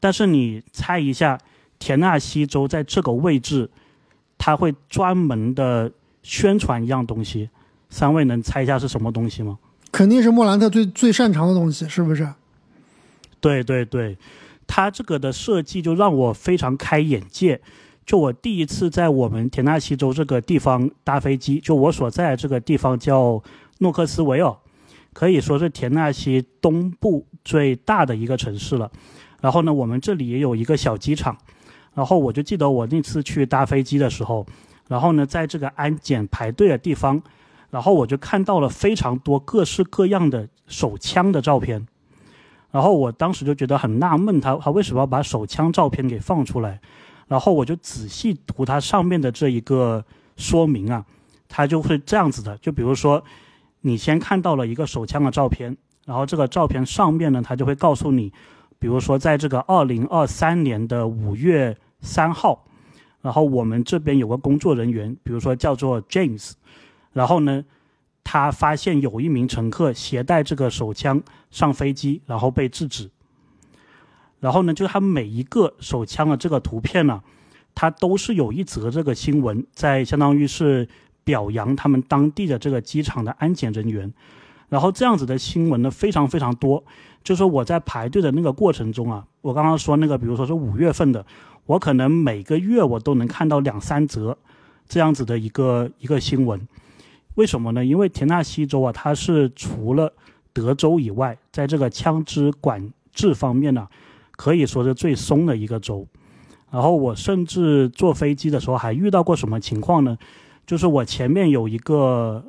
[0.02, 1.40] 但是你猜一下，
[1.80, 3.70] 田纳西州在这个位置，
[4.38, 5.90] 他会专门的
[6.22, 7.50] 宣传一样东西，
[7.90, 9.58] 三位能猜一下是什么东西吗？
[9.90, 12.28] 肯定是莫兰特最最擅长的东西，是不是？
[13.40, 14.18] 对对对，
[14.68, 17.62] 他这个的设计就让我非常开眼界。
[18.06, 23.42] 就我第一次在我们田纳西州这个地方搭飞机，就我所在的这个地方叫
[23.80, 24.56] 诺克斯维尔，
[25.16, 28.92] 可以说是田纳西东部最大的一个城市了。
[29.40, 31.38] 然后呢，我们这里也有一个小机场。
[31.94, 34.46] 然后我就记得我那次去搭飞机的时候，
[34.90, 37.22] 然后呢，在这个安检排队的地方，
[37.70, 41.88] 然后我就看到了非常多各式各样的手枪的照片。
[42.72, 46.82] 然后我当时就觉得很纳闷，他他为什么要把手枪照片给放出来？
[47.30, 50.04] 然后我就仔细读它上面的这一个
[50.36, 51.06] 说明啊，
[51.48, 52.58] 它就会这样子的。
[52.58, 53.24] 就比如说，
[53.88, 55.78] 你先看到了一个手枪的照片，
[56.08, 58.34] 然后这个照片上面呢，它就会告诉你，
[58.80, 62.66] 比如说在这个二零二三年的五月三号，
[63.22, 66.54] 然后我们这边有个工作人员，比如说叫做 James，
[67.14, 67.64] 然后呢，
[68.24, 71.22] 他发现有一名乘客携带这个手枪
[71.52, 73.12] 上飞机，然后被制止。
[74.40, 77.22] 然后呢，就是他每一个手枪的这个图片呢，
[77.76, 80.88] 它都是有一则这个新闻在相当于是
[81.26, 84.14] 表扬他们当地的这个机场的安检人员，
[84.70, 86.82] 然后这样子的新闻呢非常非常多。
[87.24, 91.26] 就是我在排队的那个过程中啊，我刚刚说那个，比如说是五月份的，
[91.66, 94.38] 我可能每个月我都能看到两三则
[94.88, 96.62] 这样子的一个一个新闻。
[97.34, 97.84] 为什么呢？
[97.84, 100.14] 因为田纳西州啊，它是除了
[100.54, 103.88] 德州以外，在这个枪支管制方面呢，
[104.34, 106.08] 可以说是最松的一个州。
[106.70, 110.16] 然后我甚至坐飞机的时候还遇到过什么情况呢？
[110.66, 112.44] 就是我前面有一个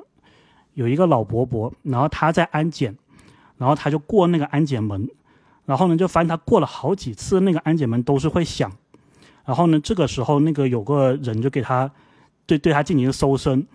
[0.74, 2.96] 有一个老伯伯，然后他在安检。
[3.58, 5.08] 然后他就过那个安检门，
[5.64, 8.70] 然后呢，就发现他过了好几次那个安检门都是会响，
[9.46, 11.90] 然后呢，这个时候那个有个人就给他
[12.44, 13.66] 对对他进行搜身，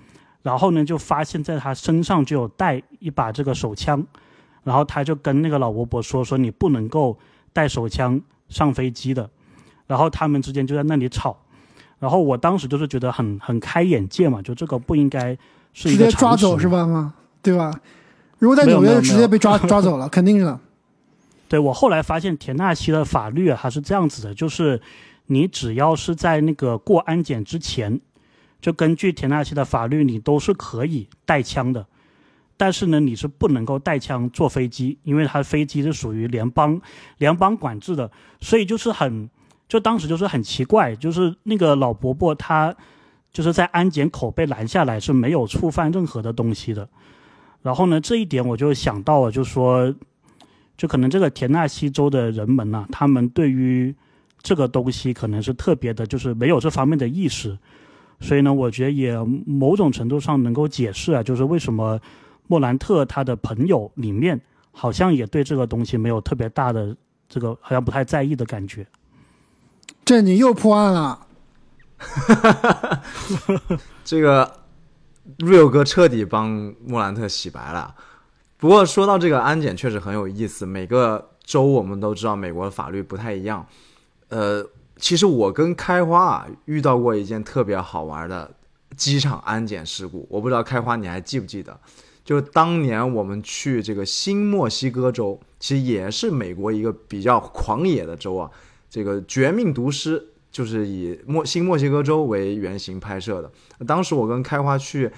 [0.43, 4.05] 然后呢，就发现在他身上就有带一把这个手枪，
[4.63, 7.17] 然后他就跟那个老伯伯说说你不能够
[7.51, 9.27] 带手枪上飞机的，
[9.87, 11.35] 然后他们之间就在那里吵，
[12.01, 15.37] 然后我当时就是觉得很很开眼界嘛，就这个不应该
[15.71, 16.85] 是一个直接抓走是吧？
[16.87, 17.13] 吗？
[17.43, 17.71] 对吧？
[18.39, 20.59] 如果在纽约就直接被抓 抓走了，肯定是的。
[21.47, 24.81] 对我后来发现，田纳西的法律啊，它是这样子的，就是
[25.27, 28.01] 你只要是在那个过安检之前，
[28.59, 31.85] 就根据田纳西的法律，你都是可以带枪的。
[32.57, 36.79] 但是呢，你是不能够带枪坐飞机，因为它飞机是属于联邦
[37.17, 38.09] 联邦管制的。
[38.39, 39.29] 所以就是很，
[39.71, 42.75] 就当时就是很奇怪，就是那个老伯伯他
[43.31, 46.89] 就是在安检口被拦下来，是没有触犯任何的东西的。
[47.61, 49.95] 然后呢，这一点我就想到了，就说，
[50.75, 53.95] 就可能这个田纳西州的人们呢，他们对于
[54.41, 57.57] 这个东西可能是特别的，就是没有这方面的意识，
[58.19, 61.97] 所以呢，我觉得也某种程度上能够解释啊，就是为什么
[62.45, 64.37] 莫兰特他的朋友里面
[64.73, 66.93] 好像也对这个东西没有特别大的
[67.29, 68.85] 这个好像不太在意的感觉。
[70.05, 71.27] 这你又破案了，
[74.03, 74.59] 这个。
[75.37, 77.93] Real 哥彻底帮莫兰特洗白了。
[78.57, 80.65] 不过说到这个安检，确实很有意思。
[80.65, 83.65] 每个州我们都知道，美国的法律不太一样。
[84.29, 88.51] 呃，其实我跟开花啊遇到过一件特别好玩的
[88.97, 90.27] 机场安检事故。
[90.29, 91.79] 我不知道开花你还记不记得？
[92.25, 98.49] 就当年我们去这个新墨西哥州，其实也是美国一个比较狂野的州啊。
[98.91, 100.19] 这个《绝命毒师》。
[100.51, 103.49] 就是以墨新墨西哥州为原型拍摄的。
[103.85, 105.09] 当时我跟开花去，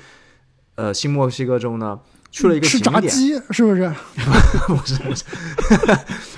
[0.76, 2.00] 呃，新墨西哥州呢，
[2.30, 3.10] 去了一个景点，
[3.50, 3.92] 是 不是？
[4.68, 5.26] 不是不是，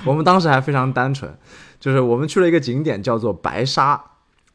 [0.06, 1.30] 我们当时还非常单纯，
[1.78, 4.02] 就是我们去了一个景点叫做白沙，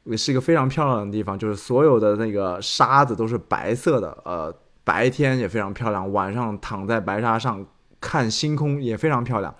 [0.05, 4.51] 也是一个非常漂亮的地方，就是所有的那个沙子都是白色的，呃，
[4.83, 7.63] 白天也非常漂亮，晚上躺在白沙上
[7.99, 9.53] 看星空也非常漂亮。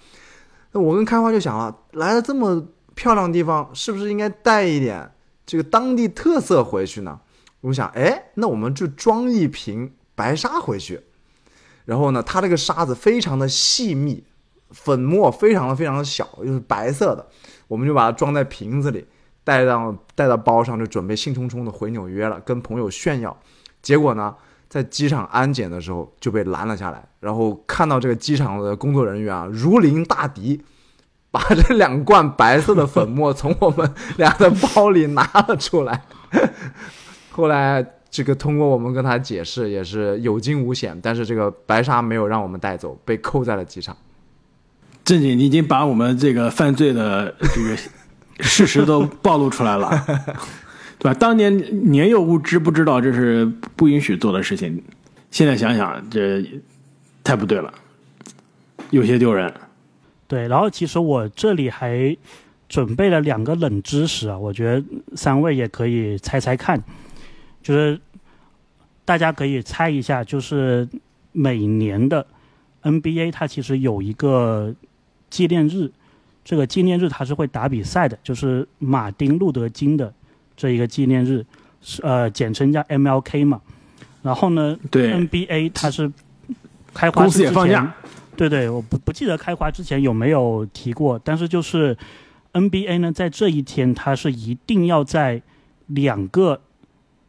[0.72, 2.66] 那我跟开花就想了，来了这么。
[2.96, 5.12] 漂亮地方是不是应该带一点
[5.46, 7.20] 这个当地特色回去呢？
[7.62, 11.00] 我想，哎，那我们就装一瓶白沙回去。
[11.86, 14.24] 然后呢，它这个沙子非常的细密，
[14.70, 17.28] 粉末非常的非常的小，又是白色的，
[17.68, 19.06] 我们就把它装在瓶子里，
[19.44, 23.36] 带到带到包上，就准备兴冲冲的回纽约了，跟朋友炫耀。
[23.82, 24.36] 结果呢，
[24.70, 30.64] 在机场安检的时候就被拦了下来，然后看到这个机场的工作人员啊，如临大敌。
[31.32, 36.04] 把这两罐白色的粉末从我们俩的包里拿了出来，
[37.32, 43.96] 后来这个通过我们跟他解释也是有惊无险，但是这个白沙没有让我们带走，被扣在了机场。
[45.06, 47.78] 正经，你已经把我们这个犯罪的这个
[48.42, 49.90] 事实都暴露出来了，
[51.00, 51.14] 对吧？
[51.14, 53.46] 当年年幼无知，不知道这是
[53.78, 54.84] 不允许做的事情，
[55.32, 56.46] 现在想想这
[57.24, 57.74] 太不对了，
[58.90, 59.52] 有些丢人。
[60.32, 62.16] 对，然后其实我这里还
[62.70, 64.82] 准备了两个冷知识啊，我觉得
[65.14, 66.82] 三位也可以猜猜看，
[67.62, 68.00] 就是
[69.04, 70.88] 大家可以猜一下，就是
[71.34, 72.26] 每年的
[72.82, 74.74] NBA 它其实有一个
[75.30, 75.92] 纪念日，
[76.46, 80.14] 这个纪念日它是会打比赛的，就是马丁路德金的
[80.56, 81.46] 这一个纪念日，
[81.82, 83.60] 是呃简称叫 MLK 嘛。
[84.24, 86.10] 然后呢，对 NBA 它是
[86.94, 87.92] 开花之前。
[88.36, 91.96] 对对，我不不记得开花之前有没有提过，但是就是
[92.54, 95.42] NBA 呢，在这一天它是一定要在
[95.88, 96.60] 两个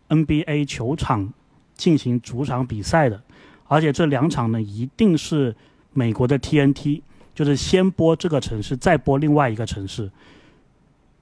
[0.09, 1.33] NBA 球场
[1.75, 3.23] 进行主场比赛的，
[3.67, 5.55] 而且这两场呢一定是
[5.93, 7.03] 美国的 TNT，
[7.35, 10.11] 就是先播这个城市，再播另外一个城市。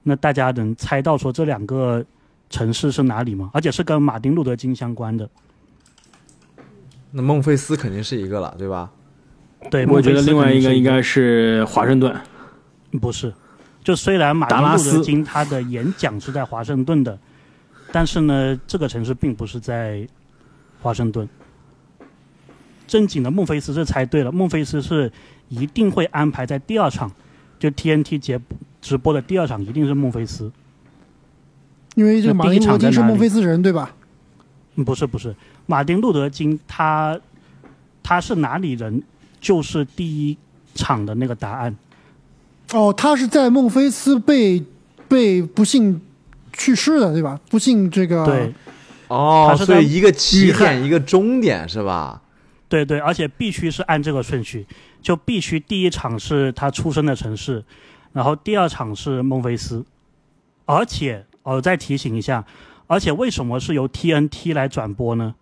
[0.03, 2.05] 那大家能猜到说这两个
[2.49, 3.51] 城市是哪里吗？
[3.53, 5.29] 而且是跟马丁路德金相关的。
[7.11, 8.89] 那孟菲斯肯定是一个了，对吧？
[9.69, 12.13] 对，我觉得另外一个应该是华盛顿，
[12.99, 13.33] 不是，
[13.83, 17.17] 就虽然马丁达拉斯路德金他的演讲是在华盛顿的，
[17.91, 20.07] 但是呢，这个城市并不是在
[20.81, 21.27] 华盛顿。
[22.87, 25.09] 正经的孟菲斯是猜对了，孟菲斯是
[25.47, 27.09] 一定会安排在第二场，
[27.57, 28.39] 就 TNT 节
[28.81, 30.51] 直播的第二场一定是孟菲斯。
[31.95, 33.93] 因为这个马丁路德金是孟菲斯人，对吧？
[34.75, 35.35] 嗯不是不是，
[35.65, 37.19] 马丁路德金他
[38.01, 39.03] 他是哪里人，
[39.41, 40.37] 就是第一
[40.73, 41.75] 场的那个答案。
[42.71, 44.63] 哦，他是在孟菲斯被
[45.09, 45.99] 被不幸
[46.53, 47.37] 去世的，对吧？
[47.49, 48.53] 不幸这个对
[49.09, 52.21] 哦他，是在所以一个起点，一个终点是吧？
[52.69, 54.65] 对对，而且必须是按这个顺序，
[55.01, 57.61] 就必须第一场是他出生的城市，
[58.13, 59.83] 然后第二场是孟菲斯，
[60.63, 62.45] 而且我、再提醒一下，
[62.87, 65.35] 而且为什么是由 TNT 来转播呢？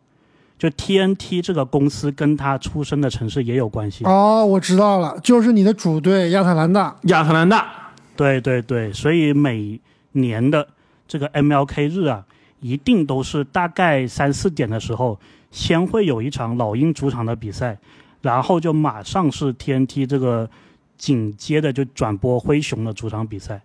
[0.59, 4.03] 就 TNT 这个公司跟他出生的城市也有关系。
[4.03, 6.95] 哦，我知道了，就是你的主队亚特兰大。
[7.03, 9.79] 亚特兰大对对对，所以每
[10.11, 10.67] 年的
[11.07, 12.25] 这个 MLK 日啊，
[12.59, 15.17] 一定都是大概三四点的时候，
[15.49, 17.79] 先会有一场老鹰主场的比赛，
[18.21, 20.49] 然后就马上是 TNT 这个
[20.97, 23.61] 紧接着就转播灰熊的主场比赛。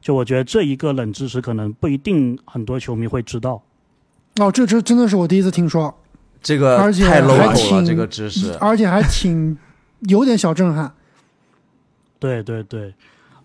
[0.00, 3.60] 就我觉得这一个冷知识可能不一定很多球迷会知道。
[4.36, 5.94] 哦，这这真的是我第一次听说，
[6.42, 8.52] 这个而且太还 local 了，这个知识。
[8.60, 9.56] 而且还挺
[10.00, 10.94] 有点小震撼。
[12.20, 12.92] 对对对，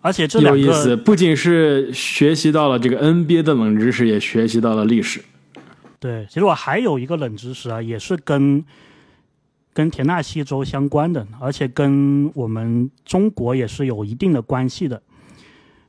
[0.00, 5.22] 而且这两有意思，个不仅是学习到了这个 NBA 的冷知识，也学习到了历史。
[6.00, 8.64] 对，其实我还有一个冷知识啊，也是跟
[9.72, 15.00] 跟田纳西州相关的，而且跟我们中国也是有一定的关系的。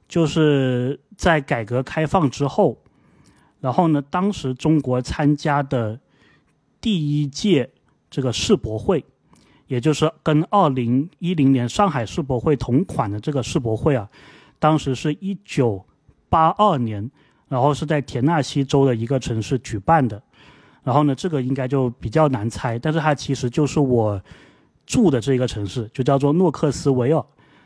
[0.08, 2.78] 就是在改革开放之后，
[3.60, 6.00] 然后呢，当时中国参加的
[6.86, 7.68] 第一届
[8.12, 9.04] 这个世博会，
[9.66, 14.08] 也就是跟二零一零年上海世博会同款的这个世博会啊，
[14.60, 15.84] 当时是一九
[16.30, 17.10] 八二年。
[17.48, 20.22] 然后是在田纳西州的一个城市举办的。
[20.84, 24.22] 然后呢，这个应该就比较难猜，但是它其实就是我
[24.86, 27.24] 住的这个城市，就叫做诺克斯维尔。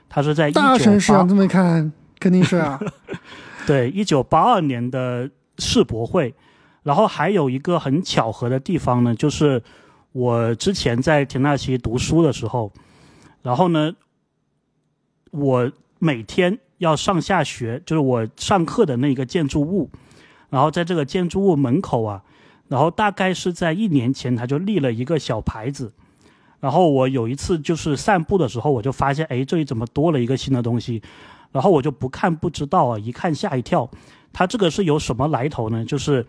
[0.08, 2.80] 它是在一九大城市啊，这么一看肯定是啊。
[3.68, 6.34] 对一九八二年的世博会。
[6.84, 9.62] 然后还有一个很巧合的地方呢，就是
[10.12, 12.72] 我之前在田纳西读书的时候，
[13.42, 13.94] 然后呢，
[15.32, 19.90] 我每天要上下学，就是我上课的那个建筑物，
[20.50, 22.24] 然后在这个建筑物门口啊，
[22.68, 25.92] 然后大概是在一年前，他就立了一个小牌子。
[26.60, 31.02] 然后我有一次就是散步的时候，我就发现，哎，这里怎么多了一个新的东西？
[31.52, 33.90] 然后我就不看不知道啊，一看吓一跳。
[34.34, 35.86] 它这个是有什么来头呢？
[35.86, 36.26] 就是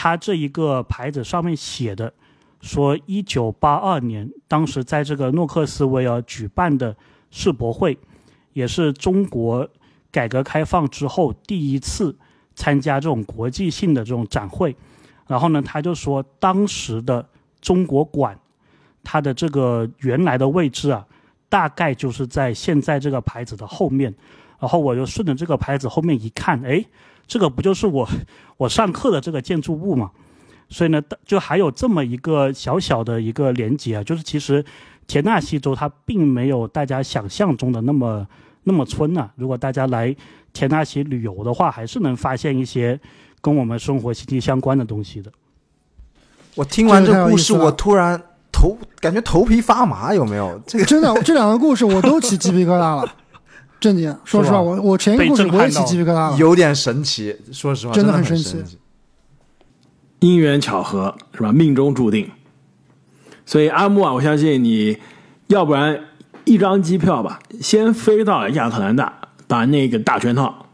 [0.00, 2.12] 他这一个牌子上面写的，
[2.60, 6.96] 说一九八二年，当时在这个诺克斯维尔举办的
[7.32, 7.98] 世博会，
[8.52, 9.68] 也是中国
[10.12, 12.16] 改革开放之后第一次
[12.54, 14.76] 参加这种国际性的这种展会。
[15.26, 17.28] 然后呢，他就说当时的
[17.60, 18.38] 中国馆，
[19.02, 21.04] 它的这个原来的位置啊，
[21.48, 24.14] 大概就是在现在这个牌子的后面。
[24.60, 26.84] 然后我就顺着这个牌子后面一看，哎，
[27.28, 28.08] 这个不就是我
[28.56, 30.10] 我上课的这个建筑物嘛？
[30.70, 34.64] 所以呢，就还有这么一个小小的一个连接啊，就是其实
[35.06, 38.26] 田纳西州它并没有大家想象中的那么
[38.64, 40.14] 那么村呐、如果大家来
[40.52, 43.00] 田纳西旅游的话，还是能发现一些
[43.40, 45.32] 跟我们生活息息相关的东西的。
[46.54, 48.20] 我听完这故事，我突然
[48.52, 50.60] 头感觉头皮发麻，有没有？
[50.66, 53.14] 这个真的，这两个故事我都起鸡皮疙瘩了。
[53.80, 56.36] 正经，说实话，我我前一个故事我也起鸡皮疙瘩了。
[56.36, 58.78] 有点神奇，说实话，真的的很神奇。
[60.20, 61.52] 因缘巧合是吧？
[61.52, 62.28] 命中注定。
[63.46, 64.98] 所以阿木啊，我相信你，
[65.46, 66.00] 要不然
[66.44, 69.12] 一张机票吧，先飞到亚特兰大，
[69.46, 70.66] 把那个大全套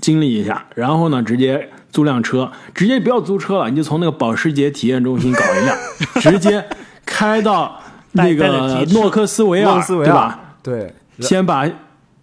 [0.00, 5.76] 经历一下，然后呢，直接租辆车，直接不要租车了，你就从那个保时捷体验中心搞一辆，
[6.20, 6.64] 直接
[7.04, 7.78] 开到
[8.12, 10.40] 那个诺克斯维尔，诺斯维尔对吧？
[10.62, 11.68] 对，先把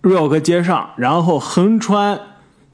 [0.01, 2.19] 瑞尔河接上，然后横穿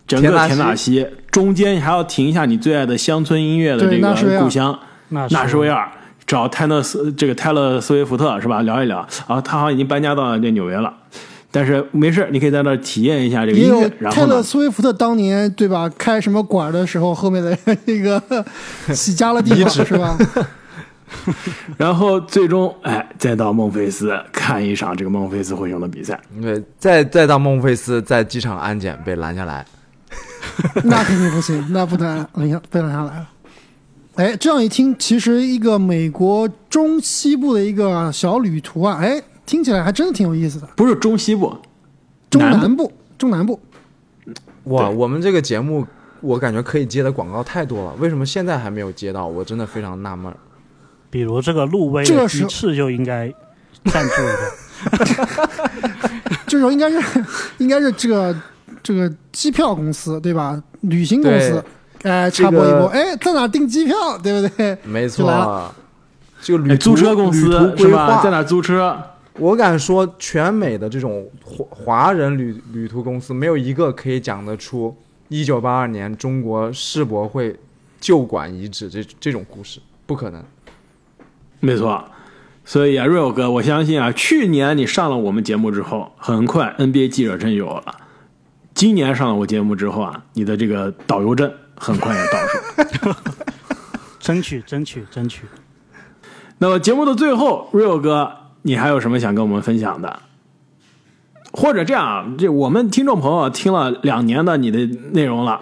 [0.07, 4.77] 整个田纳西中间还要停一下你最爱的乡村音乐的这个故乡
[5.09, 5.87] 纳纳什维尔，
[6.25, 8.61] 找泰勒斯这个泰勒斯威夫特是吧？
[8.61, 10.91] 聊一聊啊，他好像已经搬家到这纽约了，
[11.51, 15.89] 但是没事，你可以在那儿体验一下这个音乐，然泰勒·斯威夫特当年对吧？
[15.97, 18.21] 开什么馆的时候，后面的 那个
[18.93, 20.17] 洗家了地方是吧？
[21.77, 26.19] 然后最终哎，再到孟菲斯看一场这个孟菲斯灰熊的比赛。
[26.41, 29.65] 对，再再到孟菲斯，在机场安检被拦下来，
[30.83, 33.29] 那肯定不行，那不能拦下被拦下来了。
[34.15, 40.67] 哎，这样一听，其实一个美国中西部的一个小旅途啊，哎，听起来还真的挺有意思的。
[40.75, 41.55] 不是中西部，
[42.29, 43.59] 中南部南部，中南部。
[44.65, 45.87] 哇，我们这个节目
[46.21, 49.25] 我感觉可以接的广告太多了，为什么现在还没有接到？
[49.25, 50.37] 我真的非常纳闷儿。
[51.09, 53.33] 比如这个路威这个是的鸡翅就应该
[53.85, 55.49] 赞助一下。
[56.47, 57.25] 这时候应该是
[57.59, 58.35] 应该是这个
[58.81, 60.61] 这个机票公司对吧？
[60.81, 61.63] 旅行公司，
[62.03, 64.77] 哎，插播一波，哎，在哪订机票，对不对？
[64.83, 65.73] 没错，
[66.41, 68.21] 这个旅哎租车公司是吧？
[68.23, 68.97] 在哪租车？
[69.37, 74.95] 我敢说，全美的这种华华人旅旅途公司，没有一个可以讲得出
[75.27, 77.55] 一九八二年中国世博会
[78.01, 80.43] 旧馆遗址这这种故事，不可能。
[81.59, 82.05] 没错。
[82.65, 87.95] 所以啊，瑞欧哥，我相信啊，去年你上了我们节目之后，很快 NBA 记者证有了。
[88.75, 93.15] 今年上了我节目之后啊，你的这个导游证很快也到手。
[94.19, 95.45] 争取，争取，争取。
[96.59, 98.31] 那么节目的最后，瑞欧哥，
[98.61, 100.19] 你还有什么想跟我们分享的？
[101.51, 105.59] 或者这样啊，这我们听众朋友听了两年的你的内容了，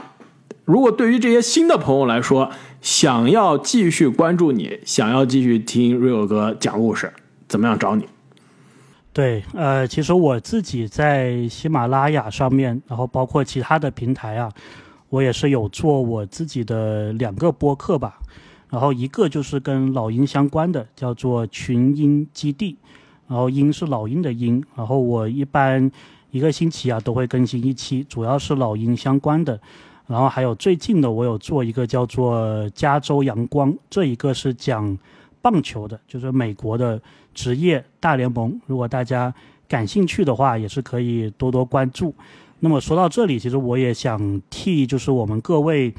[0.66, 2.52] 如果对于这些新的朋友来说，
[2.88, 7.12] 想要继续关注你，想要继续听瑞欧哥讲故事，
[7.46, 8.06] 怎么样找你？
[9.12, 14.50] 对，呃，其实我自己在喜马拉雅上面，然后包括其他的平台啊，
[15.10, 18.20] 我也是有做我自己的两个播客吧。
[18.70, 22.78] 然后一个就是跟老鹰相关的，叫做群鹰基地，
[23.28, 24.64] 然后鹰是老鹰的鹰。
[24.78, 25.92] 然后我一般
[26.32, 29.60] 一个星期啊都会更新一期，主要是老鹰相关的。
[30.08, 34.98] 然后还有最近的，我有做一个叫做加州阳光，这一个是讲
[35.42, 37.00] 棒球的，就是美国的
[37.34, 38.60] 职业大联盟。
[38.66, 39.34] 如果大家
[39.68, 42.16] 感兴趣的话，也是可以多多关注。
[42.60, 45.94] 那么说到这里，其实我也想替就是我们各位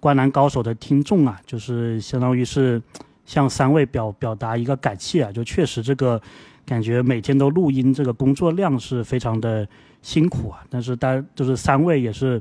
[0.00, 2.82] 灌篮高手的听众啊，就是相当于是
[3.24, 6.20] 向三位表表达一个感谢啊，就确实这个
[6.64, 9.68] 感觉每天都录音，这个工作量是非常的
[10.00, 10.64] 辛苦啊。
[10.68, 12.40] 但是大就是三位也是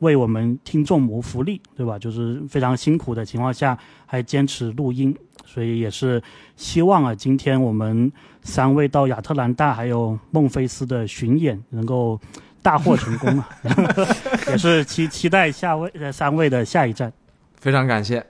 [0.00, 1.98] 为我们听众谋福利，对吧？
[1.98, 3.76] 就是非常辛苦的情况下
[4.06, 6.22] 还坚持录音，所以也是
[6.56, 8.10] 希望啊，今天我们
[8.42, 12.20] 三位到亚特兰大还有孟菲斯的巡演能够
[12.62, 13.48] 大获成功啊，
[14.48, 17.12] 也是期期待下位呃三位的下一站。
[17.56, 18.24] 非常感谢，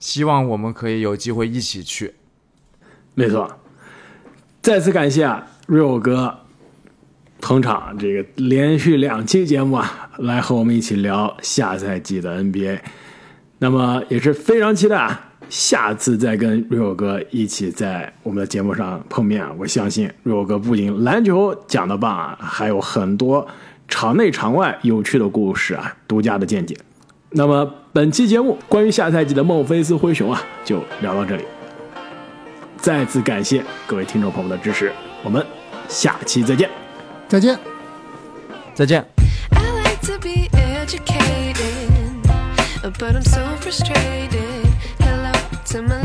[0.00, 2.14] 希望我们可以有机会一起去。
[3.14, 3.50] 没错，
[4.62, 6.46] 再次感谢啊，瑞欧哥
[7.40, 12.78] 捧场这个连续两期节目啊，来和我们一起聊下赛季的 NBA。
[13.58, 19.52] 那么也是非常期待啊，下次再跟瑞欧哥一起在我们的节目上碰面啊。
[19.58, 23.46] 我相信瑞欧哥不仅篮球讲得棒啊，还有很多
[23.88, 26.76] 场内场外有趣的故事啊，独家的见解。
[27.30, 31.44] 那么本期节目关于下赛季的孟菲斯灰熊啊，就聊到这里。
[32.76, 34.92] 再次感谢各位听众朋友的支持，
[35.24, 35.44] 我们
[35.88, 36.87] 下期再见。
[37.27, 37.59] 再见。
[38.73, 39.05] 再见。
[39.51, 42.21] I like to be educated,
[42.99, 44.67] but I'm so frustrated.
[44.99, 45.31] Hello
[45.65, 45.96] to my